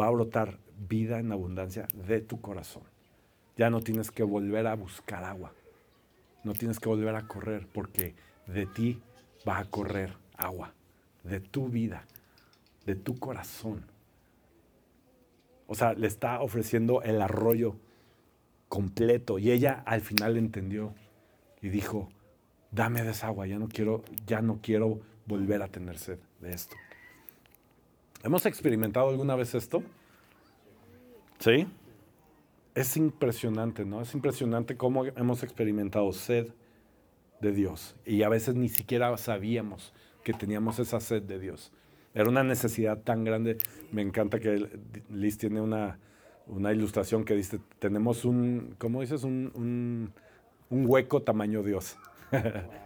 [0.00, 2.84] va a brotar vida en abundancia de tu corazón.
[3.56, 5.52] Ya no tienes que volver a buscar agua.
[6.44, 8.14] No tienes que volver a correr porque
[8.46, 9.02] de ti
[9.46, 10.72] va a correr agua,
[11.24, 12.06] de tu vida,
[12.86, 13.84] de tu corazón.
[15.66, 17.74] O sea, le está ofreciendo el arroyo
[18.68, 20.94] completo y ella al final entendió
[21.60, 22.08] y dijo,
[22.70, 26.52] dame de esa agua, ya no quiero, ya no quiero volver a tener sed de
[26.52, 26.76] esto.
[28.22, 29.82] ¿Hemos experimentado alguna vez esto?
[31.38, 31.66] ¿Sí?
[32.74, 34.00] Es impresionante, ¿no?
[34.00, 36.48] Es impresionante cómo hemos experimentado sed
[37.40, 41.70] de Dios y a veces ni siquiera sabíamos que teníamos esa sed de Dios.
[42.14, 43.58] Era una necesidad tan grande.
[43.92, 44.68] Me encanta que
[45.10, 45.98] Liz tiene una,
[46.48, 49.24] ilustración que dice, tenemos un, ¿cómo dices?
[49.24, 50.12] Un, un,
[50.70, 51.96] un hueco tamaño Dios.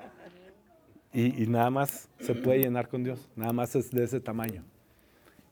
[1.20, 4.62] Y, nada más se puede llenar con Dios, nada más es de ese tamaño.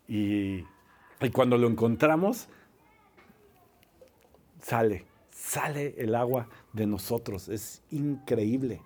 [0.07, 0.64] Y,
[1.33, 2.48] cuando lo encontramos,
[4.62, 7.48] sale, sale el agua de nosotros.
[7.48, 8.81] Es increíble,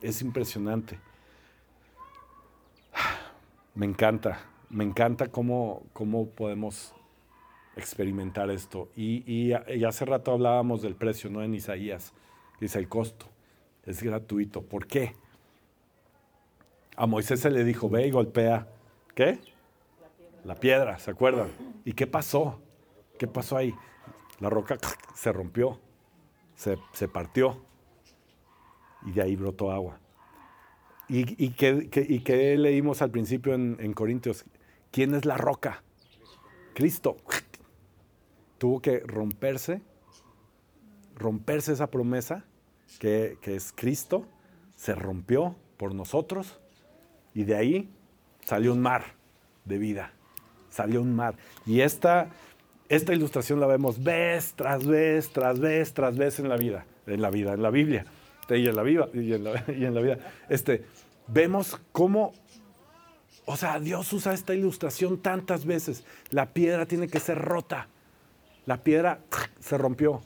[0.00, 0.98] es impresionante.
[3.74, 4.40] Me encanta,
[4.70, 6.94] me encanta cómo, cómo podemos
[7.76, 8.88] experimentar esto.
[8.96, 11.42] Y, y, y, hace rato hablábamos del precio, ¿no?
[11.42, 12.14] En Isaías,
[12.62, 13.26] dice el costo,
[13.84, 14.62] es gratuito.
[14.62, 15.14] ¿Por qué?
[16.98, 18.66] A Moisés se le dijo, ve y golpea,
[19.14, 19.38] ¿qué?
[20.42, 20.98] La piedra.
[20.98, 21.48] ¿se acuerdan?
[21.84, 22.58] ¿Y qué pasó?
[23.16, 23.72] ¿Qué pasó ahí?
[24.40, 24.76] La roca
[25.14, 25.78] se rompió,
[26.56, 27.64] se, partió
[29.06, 30.00] y de ahí brotó agua.
[31.08, 34.44] ¿Y, y, qué, leímos al principio en, Corintios?
[34.90, 35.84] ¿Quién es la roca?
[36.74, 37.16] Cristo.
[38.58, 39.82] Tuvo que romperse,
[41.14, 42.44] romperse esa promesa
[42.98, 44.26] que, que es Cristo,
[44.74, 46.58] se rompió por nosotros
[47.34, 47.90] y de ahí
[48.44, 49.04] salió un mar
[49.64, 50.12] de vida,
[50.70, 51.36] salió un mar.
[51.66, 52.28] Y esta,
[52.88, 57.22] esta ilustración la vemos vez tras vez, tras vez, tras vez en la vida, en
[57.22, 58.06] la vida, en la Biblia,
[58.48, 60.18] y en la vida, y en la, vida.
[60.48, 60.84] Este,
[61.26, 62.32] vemos cómo,
[63.44, 66.04] o sea, Dios usa esta ilustración tantas veces.
[66.30, 67.88] La piedra tiene que ser rota.
[68.64, 69.20] La piedra
[69.60, 70.22] se rompió.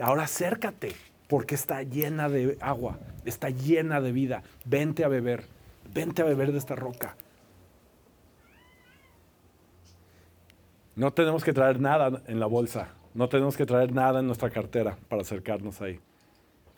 [0.00, 0.94] Ahora acércate,
[1.28, 4.42] porque está llena de agua, está llena de vida.
[4.64, 5.44] Vente a beber,
[5.92, 7.16] vente a beber de esta roca.
[10.96, 14.50] No tenemos que traer nada en la bolsa, no tenemos que traer nada en nuestra
[14.50, 16.00] cartera para acercarnos ahí.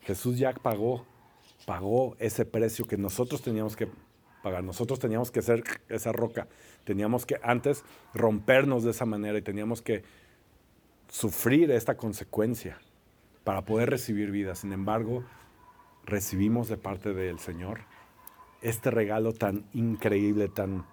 [0.02, 1.06] Jesús ya pagó,
[1.66, 3.88] pagó ese precio que nosotros teníamos que
[4.42, 4.64] pagar.
[4.64, 6.48] Nosotros teníamos que ser esa roca,
[6.84, 10.02] teníamos que antes rompernos de esa manera y teníamos que
[11.08, 12.78] sufrir esta consecuencia
[13.44, 14.54] para poder recibir vida.
[14.54, 15.24] Sin embargo,
[16.04, 17.80] recibimos de parte del Señor
[18.62, 20.84] este regalo tan increíble, tan,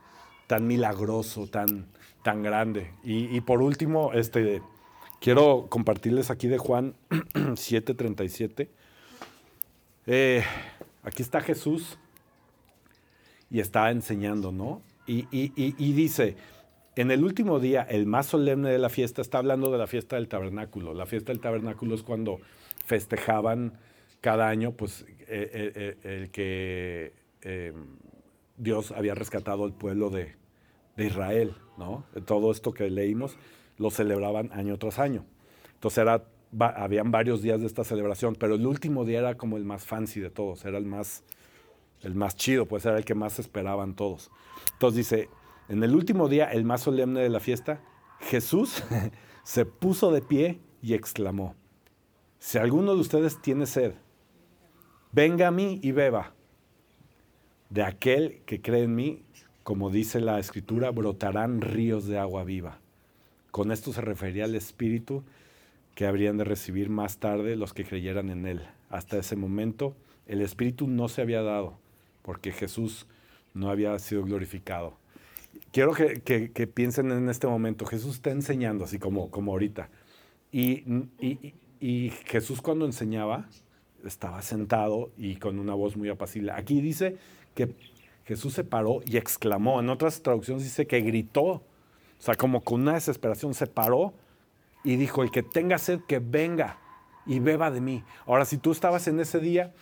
[0.48, 1.88] tan milagroso, tan,
[2.24, 2.92] tan grande.
[3.04, 4.62] Y, por último, este,
[5.20, 8.68] quiero compartirles aquí de Juan 7:37.
[10.08, 10.44] Eh,
[11.04, 11.98] aquí está Jesús
[13.50, 14.82] y está enseñando, ¿no?
[15.06, 16.36] Y, y, dice,
[16.98, 20.18] en el último día, el más solemne de la fiesta, está hablando de la fiesta
[20.18, 20.94] del tabernáculo.
[20.94, 22.40] La fiesta del tabernáculo es cuando
[22.86, 23.80] festejaban
[24.20, 27.14] cada año, pues, eh, eh, el que
[28.58, 30.36] Dios había rescatado al pueblo de,
[30.98, 32.04] de Israel, ¿no?
[32.26, 33.38] Todo esto que leímos
[33.78, 35.24] lo celebraban año tras año.
[35.76, 36.24] Entonces era,
[36.60, 40.20] habían varios días de esta celebración, pero el último día era como el más fancy
[40.20, 41.24] de todos, era el más,
[42.02, 44.32] el más chido, pues era el que más esperaban todos.
[44.74, 45.30] Entonces dice,
[45.70, 47.82] en el último día, el más solemne de la fiesta,
[48.20, 48.84] Jesús
[49.44, 51.56] se puso de pie y exclamó,
[52.40, 53.94] si alguno de ustedes tiene sed,
[55.12, 56.34] venga a mí y beba.
[57.70, 59.24] De aquel que cree en mí,
[59.64, 62.80] como dice la escritura, brotarán ríos de agua viva.
[63.52, 65.24] Con esto se refería al Espíritu
[65.96, 68.62] que habrían de recibir más tarde los que creyeran en Él.
[68.90, 69.96] Hasta ese momento
[70.28, 71.78] el Espíritu no se había dado
[72.22, 73.08] porque Jesús
[73.54, 74.96] no había sido glorificado.
[75.72, 79.90] Quiero que, piensen en este momento, Jesús está enseñando así como, como ahorita.
[80.52, 80.84] Y,
[81.80, 83.48] y Jesús cuando enseñaba
[84.06, 86.52] estaba sentado y con una voz muy apacible.
[86.52, 87.18] Aquí dice
[87.58, 87.74] que
[88.26, 89.80] Jesús se paró y exclamó.
[89.80, 91.44] En otras traducciones dice que gritó.
[91.44, 91.64] O
[92.20, 94.14] sea, como con una desesperación se paró
[94.84, 96.78] y dijo, el que tenga sed, que venga
[97.26, 98.04] y beba de mí.
[98.26, 99.74] Ahora, si tú estabas en ese día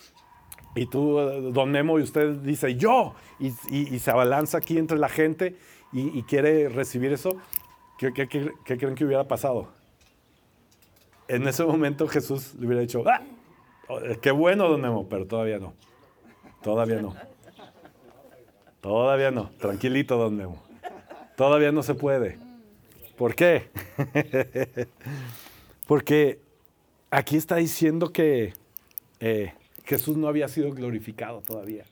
[0.74, 1.18] y tú,
[1.54, 5.58] don Memo, y usted dice, yo, y, se abalanza aquí entre la gente
[5.92, 7.38] y, quiere recibir eso,
[7.98, 9.70] ¿qué, creen que hubiera pasado?
[11.28, 13.22] En ese momento Jesús le hubiera dicho, ¡ah!
[14.22, 15.74] Qué bueno, don Memo, pero todavía no.
[16.62, 17.16] Todavía no.
[18.86, 19.50] Todavía no.
[19.58, 20.62] Tranquilito, don Memo.
[21.36, 22.38] Todavía no se puede.
[23.18, 23.72] ¿Por qué?
[25.88, 26.40] Porque
[27.10, 28.54] aquí está diciendo que
[29.20, 29.54] eh,
[29.86, 31.86] Jesús no había sido glorificado todavía.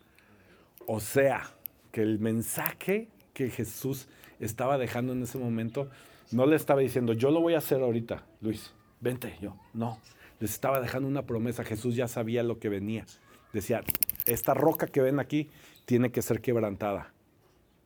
[0.85, 1.49] O sea,
[1.91, 4.07] que el mensaje que Jesús
[4.39, 5.89] estaba dejando en ese momento
[6.29, 9.55] no le estaba diciendo, yo lo voy a hacer ahorita, Luis, vente, yo.
[9.73, 9.97] No,
[10.39, 11.63] les estaba dejando una promesa.
[11.63, 13.07] Jesús ya sabía lo que venía.
[13.51, 13.83] Decía,
[14.27, 15.49] esta roca que ven aquí
[15.85, 17.13] tiene que ser quebrantada.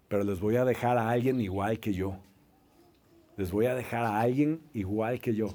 [0.07, 2.17] Pero les voy a dejar a alguien igual que yo.
[3.35, 5.49] Les voy a dejar a alguien igual que yo.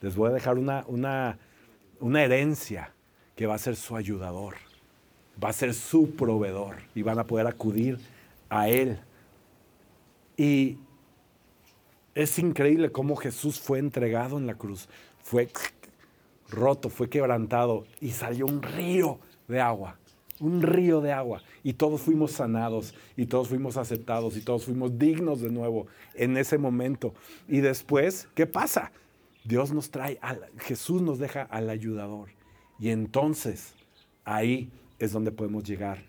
[0.00, 1.38] Les voy a dejar una, una,
[2.00, 2.92] una herencia
[3.34, 4.54] que va a ser su ayudador.
[5.42, 6.76] Va a ser su proveedor.
[6.94, 7.98] Y van a poder acudir
[8.48, 8.98] a Él.
[10.36, 10.78] Y
[12.14, 14.88] es increíble cómo Jesús fue entregado en la cruz.
[15.22, 15.48] Fue
[16.48, 19.98] roto, fue quebrantado y salió un río de agua
[20.40, 24.98] un río de agua y todos fuimos sanados y todos fuimos aceptados y todos fuimos
[24.98, 27.14] dignos de nuevo en ese momento.
[27.48, 28.92] Y después, ¿qué pasa?
[29.44, 30.18] Dios nos trae,
[30.58, 32.30] Jesús nos deja al ayudador
[32.78, 33.74] y entonces
[34.24, 36.02] ahí es donde podemos llegar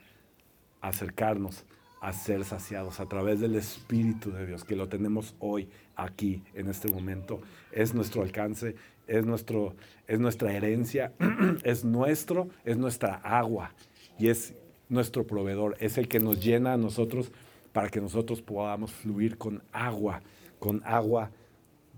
[0.82, 1.66] a acercarnos
[2.02, 6.70] a ser saciados a través del Espíritu de Dios, que lo tenemos hoy, aquí, en
[6.70, 7.42] este momento.
[7.72, 8.76] Es nuestro alcance,
[9.08, 9.76] es, nuestro,
[10.08, 11.14] es nuestra herencia,
[11.64, 13.72] es nuestro, es nuestra agua
[14.18, 14.54] y es
[14.90, 17.32] nuestro proveedor, es el que nos llena a nosotros
[17.74, 20.22] para que nosotros podamos fluir con agua,
[20.60, 21.32] con agua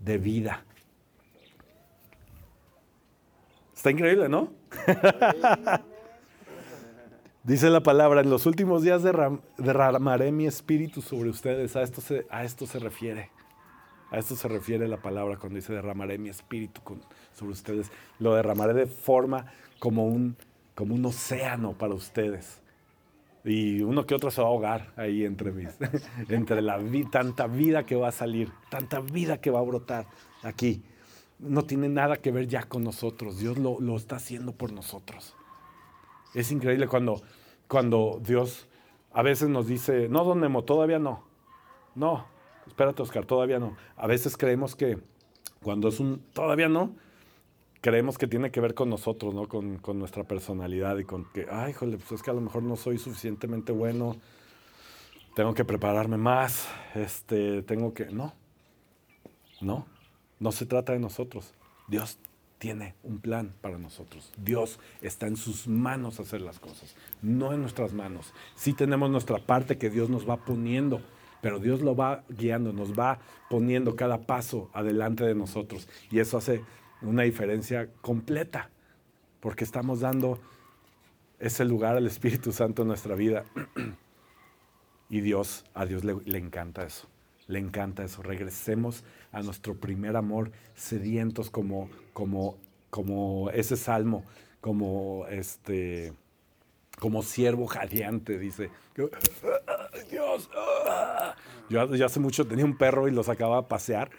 [0.04, 0.64] de vida.
[3.74, 4.52] Está increíble, ¿no?
[7.42, 9.02] Dice la palabra, en los últimos días
[9.56, 11.74] derramaré mi espíritu sobre ustedes.
[11.76, 13.30] A esto, se, a esto se refiere.
[14.10, 16.82] A esto se refiere la palabra cuando dice derramaré mi espíritu
[17.32, 17.90] sobre ustedes.
[18.18, 19.46] Lo derramaré de forma
[19.78, 20.36] como un
[20.80, 22.62] como un océano para ustedes.
[23.44, 25.52] Y uno que otro se va a ahogar ahí entre,
[26.30, 30.06] entre la tanta vida que va a salir, tanta vida que va a brotar
[30.42, 30.82] aquí.
[31.38, 33.40] No tiene nada que ver ya con nosotros.
[33.40, 35.36] Dios lo, lo está haciendo por nosotros.
[36.32, 37.20] Es increíble cuando,
[37.68, 38.66] cuando Dios
[39.12, 41.24] a veces nos dice, no, don Memo, todavía no.
[41.94, 42.24] No,
[42.66, 43.76] espérate, Oscar, todavía no.
[43.96, 44.98] A veces creemos que
[45.62, 46.94] cuando es un todavía no,
[47.80, 49.48] creemos que tiene que ver con nosotros, ¿no?
[49.48, 52.62] Con, con, nuestra personalidad y con que, ay, jole, pues es que a lo mejor
[52.62, 54.16] no soy suficientemente bueno,
[55.34, 58.06] tengo que prepararme más, este, tengo que.
[58.06, 58.34] No,
[59.60, 59.86] no,
[60.38, 61.54] no se trata de nosotros.
[61.88, 62.18] Dios
[62.58, 64.32] tiene un plan para nosotros.
[64.36, 68.34] Dios está en sus manos hacer las cosas, no en nuestras manos.
[68.54, 71.00] Sí tenemos nuestra parte que Dios nos va poniendo,
[71.40, 73.18] pero Dios lo va guiando, nos va
[73.48, 75.88] poniendo cada paso adelante de nosotros.
[76.10, 76.62] Y eso hace
[77.02, 78.70] una diferencia completa,
[79.40, 80.40] porque estamos dando
[81.38, 83.44] ese lugar al Espíritu Santo en nuestra vida.
[85.08, 87.08] y Dios, a Dios le, encanta eso
[87.48, 88.22] le encanta eso.
[88.22, 92.56] Regresemos a nuestro primer amor, sedientos como, como,
[92.90, 94.24] como ese salmo,
[94.60, 96.12] como este,
[97.00, 98.70] como siervo jadeante, dice.
[100.10, 100.48] Dios,
[101.68, 104.10] yo, yo hace mucho tenía un perro y lo sacaba a pasear.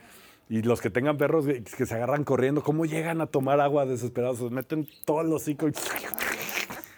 [0.52, 4.40] Y los que tengan perros que se agarran corriendo, ¿cómo llegan a tomar agua desesperados?
[4.40, 5.70] Se meten todos los hocico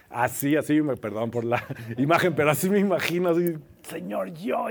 [0.10, 1.64] Así, así, me perdón por la
[2.00, 3.32] imagen, pero así me imagino,
[3.84, 4.66] Señor, yo,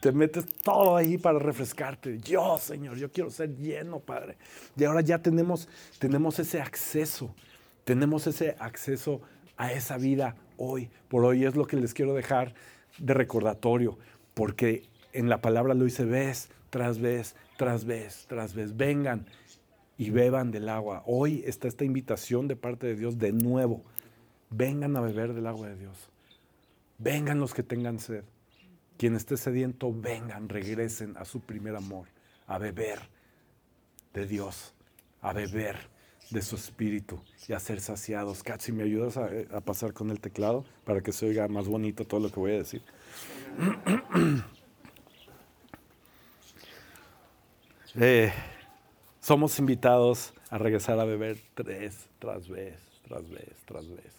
[0.00, 2.18] te metes todo ahí para refrescarte.
[2.18, 4.36] Yo, Señor, yo quiero ser lleno, Padre.
[4.76, 5.66] Y ahora ya tenemos,
[5.98, 7.34] tenemos ese acceso,
[7.84, 9.22] tenemos ese acceso
[9.56, 10.90] a esa vida hoy.
[11.08, 12.52] Por hoy es lo que les quiero dejar
[12.98, 13.98] de recordatorio,
[14.34, 14.82] porque
[15.14, 18.76] en la palabra lo dice vez tras vez, tras vez, tras vez.
[18.76, 19.26] Vengan
[19.98, 21.02] y beban del agua.
[21.06, 23.82] Hoy está esta invitación de parte de Dios de nuevo.
[24.48, 26.08] Vengan a beber del agua de Dios.
[26.98, 28.22] Vengan los que tengan sed.
[28.96, 32.06] Quien esté sediento, vengan, regresen a su primer amor,
[32.46, 33.00] a beber
[34.14, 34.72] de Dios,
[35.20, 35.76] a beber
[36.30, 38.44] de su espíritu y a ser saciados.
[38.44, 41.66] Katsi, ¿me ayudas a, eh, a, pasar con el teclado para que se oiga más
[41.66, 42.82] bonito todo lo que voy a decir?
[47.94, 48.30] Eh,
[49.20, 52.76] somos invitados a regresar a beber tres tras vez,
[53.06, 54.14] tras vez, tras vez.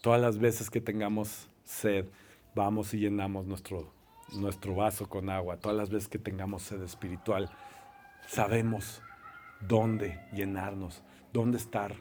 [0.00, 2.06] Todas las veces que tengamos sed,
[2.54, 3.92] vamos y llenamos nuestro,
[4.32, 5.58] nuestro vaso con agua.
[5.58, 7.50] Todas las veces que tengamos sed espiritual,
[8.26, 9.02] sabemos
[9.60, 11.02] dónde llenarnos,
[11.34, 11.94] dónde estar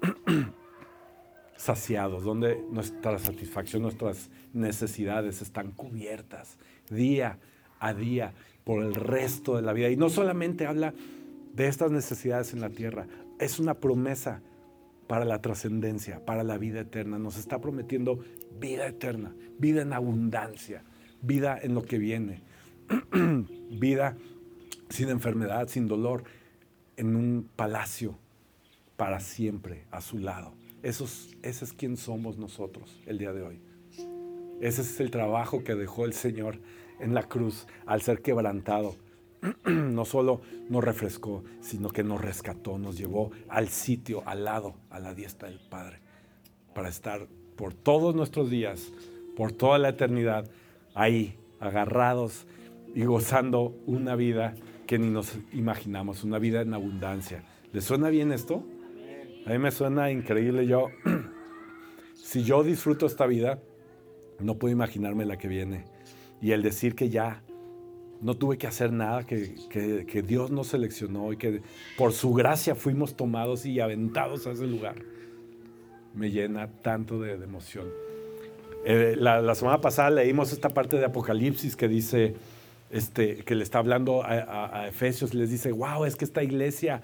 [1.56, 6.56] saciados, dónde nuestra satisfacción, nuestras necesidades están cubiertas
[6.88, 7.38] día
[7.78, 8.32] a día
[8.64, 9.90] por el resto de la vida.
[9.90, 10.94] Y no solamente habla
[11.54, 13.06] de estas necesidades en la tierra,
[13.38, 14.40] es una promesa
[15.06, 17.18] para la trascendencia, para la vida eterna.
[17.18, 18.20] Nos está prometiendo
[18.58, 20.84] vida eterna, vida en abundancia,
[21.20, 22.42] vida en lo que viene,
[23.70, 24.16] vida
[24.88, 26.24] sin enfermedad, sin dolor,
[26.96, 28.18] en un palacio
[28.96, 30.54] para siempre a su lado.
[30.82, 33.60] Eso es, ese es quien somos nosotros el día de hoy.
[34.60, 36.58] Ese es el trabajo que dejó el Señor
[37.02, 38.96] en la cruz al ser quebrantado
[39.64, 45.00] no solo nos refrescó, sino que nos rescató, nos llevó al sitio, al lado, a
[45.00, 45.98] la diestra del Padre,
[46.74, 47.26] para estar
[47.56, 48.92] por todos nuestros días,
[49.36, 50.48] por toda la eternidad,
[50.94, 52.46] ahí, agarrados
[52.94, 54.54] y gozando una vida
[54.86, 57.44] que ni nos imaginamos, una vida en abundancia.
[57.72, 58.64] ¿Les suena bien esto?
[59.46, 60.66] A mí me suena increíble.
[60.66, 60.88] Yo,
[62.14, 63.58] si yo disfruto esta vida,
[64.38, 65.84] no puedo imaginarme la que viene.
[66.42, 67.42] Y el decir que ya
[68.20, 71.62] no tuve que hacer nada, que, Dios nos seleccionó y que
[71.96, 74.96] por su gracia fuimos tomados y aventados a ese lugar.
[76.14, 77.86] Me llena tanto de, emoción.
[78.84, 82.34] Eh, la, semana pasada leímos esta parte de Apocalipsis que dice,
[82.90, 87.00] este, que le está hablando a, a Efesios, les dice, wow, es que esta iglesia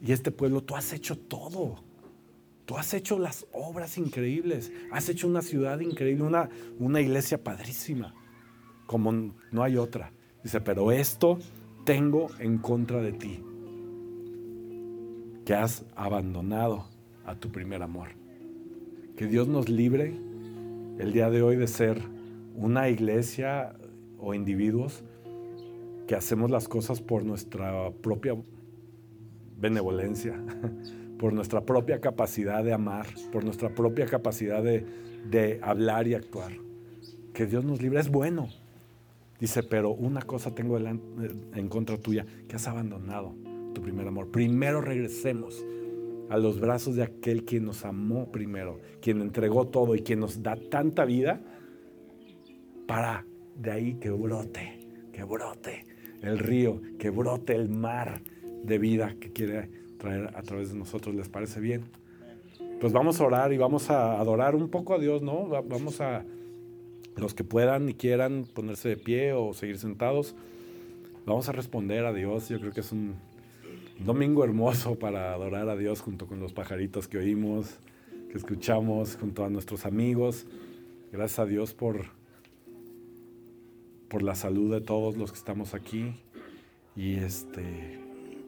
[0.00, 1.82] y este pueblo, tú has hecho todo.
[2.66, 6.48] Tú has hecho las obras increíbles, has hecho una ciudad increíble, una,
[6.78, 8.14] una iglesia padrísima,
[8.86, 10.12] como no hay otra.
[10.42, 11.38] Dice, pero esto
[11.84, 13.42] tengo en contra de ti,
[15.44, 16.86] que has abandonado
[17.24, 18.08] a tu primer amor.
[19.16, 20.14] Que Dios nos libre
[20.98, 22.00] el día de hoy de ser
[22.54, 23.74] una iglesia
[24.18, 25.02] o individuos
[26.06, 28.36] que hacemos las cosas por nuestra propia
[29.56, 30.42] benevolencia,
[31.18, 34.84] por nuestra propia capacidad de amar, por nuestra propia capacidad de,
[35.30, 36.52] de hablar y actuar.
[37.32, 38.48] Que Dios nos libre, es bueno,
[39.38, 43.34] Dice, pero una cosa tengo en contra tuya, que has abandonado
[43.74, 44.30] tu primer amor.
[44.30, 45.64] Primero regresemos
[46.30, 50.42] a los brazos de aquel quien nos amó primero, quien entregó todo y quien nos
[50.42, 51.40] da tanta vida,
[52.86, 53.26] para
[53.56, 54.78] de ahí que brote,
[55.12, 55.86] que brote
[56.22, 58.22] el río, que brote el mar
[58.62, 61.14] de vida que quiere traer a través de nosotros.
[61.14, 61.84] ¿Les parece bien?
[62.80, 65.48] Pues vamos a orar y vamos a adorar un poco a Dios, ¿no?
[65.48, 66.24] Vamos a,
[67.16, 70.34] los que puedan y quieran ponerse de pie o seguir sentados,
[71.26, 72.48] vamos a responder a Dios.
[72.48, 73.14] Yo creo que es un
[73.98, 77.78] domingo hermoso para adorar a Dios junto con los pajaritos que oímos,
[78.30, 80.46] que escuchamos, junto a nuestros amigos.
[81.12, 82.06] Gracias a Dios por,
[84.08, 86.14] por la salud de todos los que estamos aquí.
[86.96, 87.98] Y este,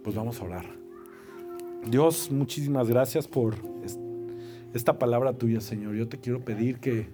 [0.03, 0.67] pues vamos a orar.
[1.89, 3.55] Dios, muchísimas gracias por
[4.75, 5.95] esta palabra tuya, Señor.
[5.95, 7.09] Yo te quiero pedir que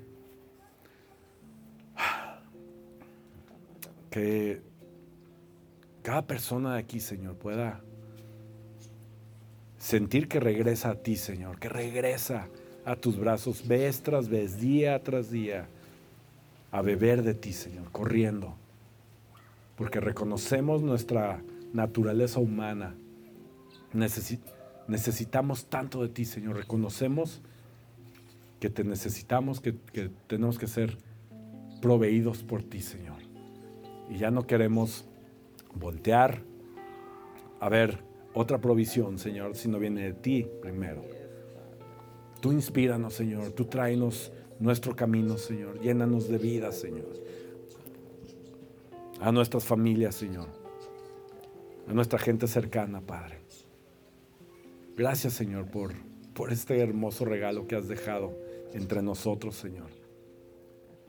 [4.12, 4.60] que
[6.02, 7.80] cada persona de aquí, Señor, pueda
[9.78, 12.48] sentir que regresa a ti, Señor, que regresa
[12.84, 15.66] a tus brazos vez tras vez, día tras día,
[16.70, 18.54] a beber de ti, Señor, corriendo,
[19.76, 21.42] porque reconocemos nuestra
[21.72, 22.94] naturaleza humana.
[23.92, 27.40] necesitamos tanto de ti, Señor, reconocemos
[28.60, 30.98] que te necesitamos, que, que tenemos que ser
[31.80, 33.11] proveídos por ti, Señor.
[34.12, 35.06] Y ya no queremos
[35.74, 36.42] voltear
[37.60, 38.04] a ver
[38.34, 41.02] otra provisión, Señor, si no viene de ti primero.
[42.42, 43.52] Tú inspíranos, Señor.
[43.52, 45.80] Tú tráenos nuestro camino, Señor.
[45.80, 47.08] Llénanos de vida, Señor.
[49.18, 50.48] A nuestras familias, Señor.
[51.88, 53.38] A nuestra gente cercana, Padre.
[54.94, 55.94] Gracias, Señor, por,
[56.34, 58.36] por este hermoso regalo que has dejado
[58.74, 59.88] entre nosotros, Señor.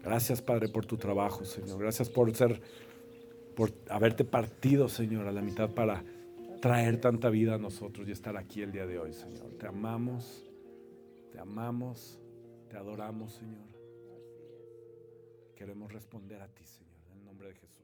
[0.04, 1.80] Gracias, Padre, por tu trabajo, Señor.
[1.80, 2.62] Gracias por ser,
[3.56, 6.04] por haberte partido, Señor, a la mitad para
[6.62, 9.54] traer tanta vida a nosotros y estar aquí el día de hoy, Señor.
[9.60, 10.50] Te amamos,
[11.32, 12.20] te amamos,
[12.70, 13.68] te adoramos, Señor.
[15.56, 17.83] Queremos responder a ti, Señor, en el nombre de Jesús.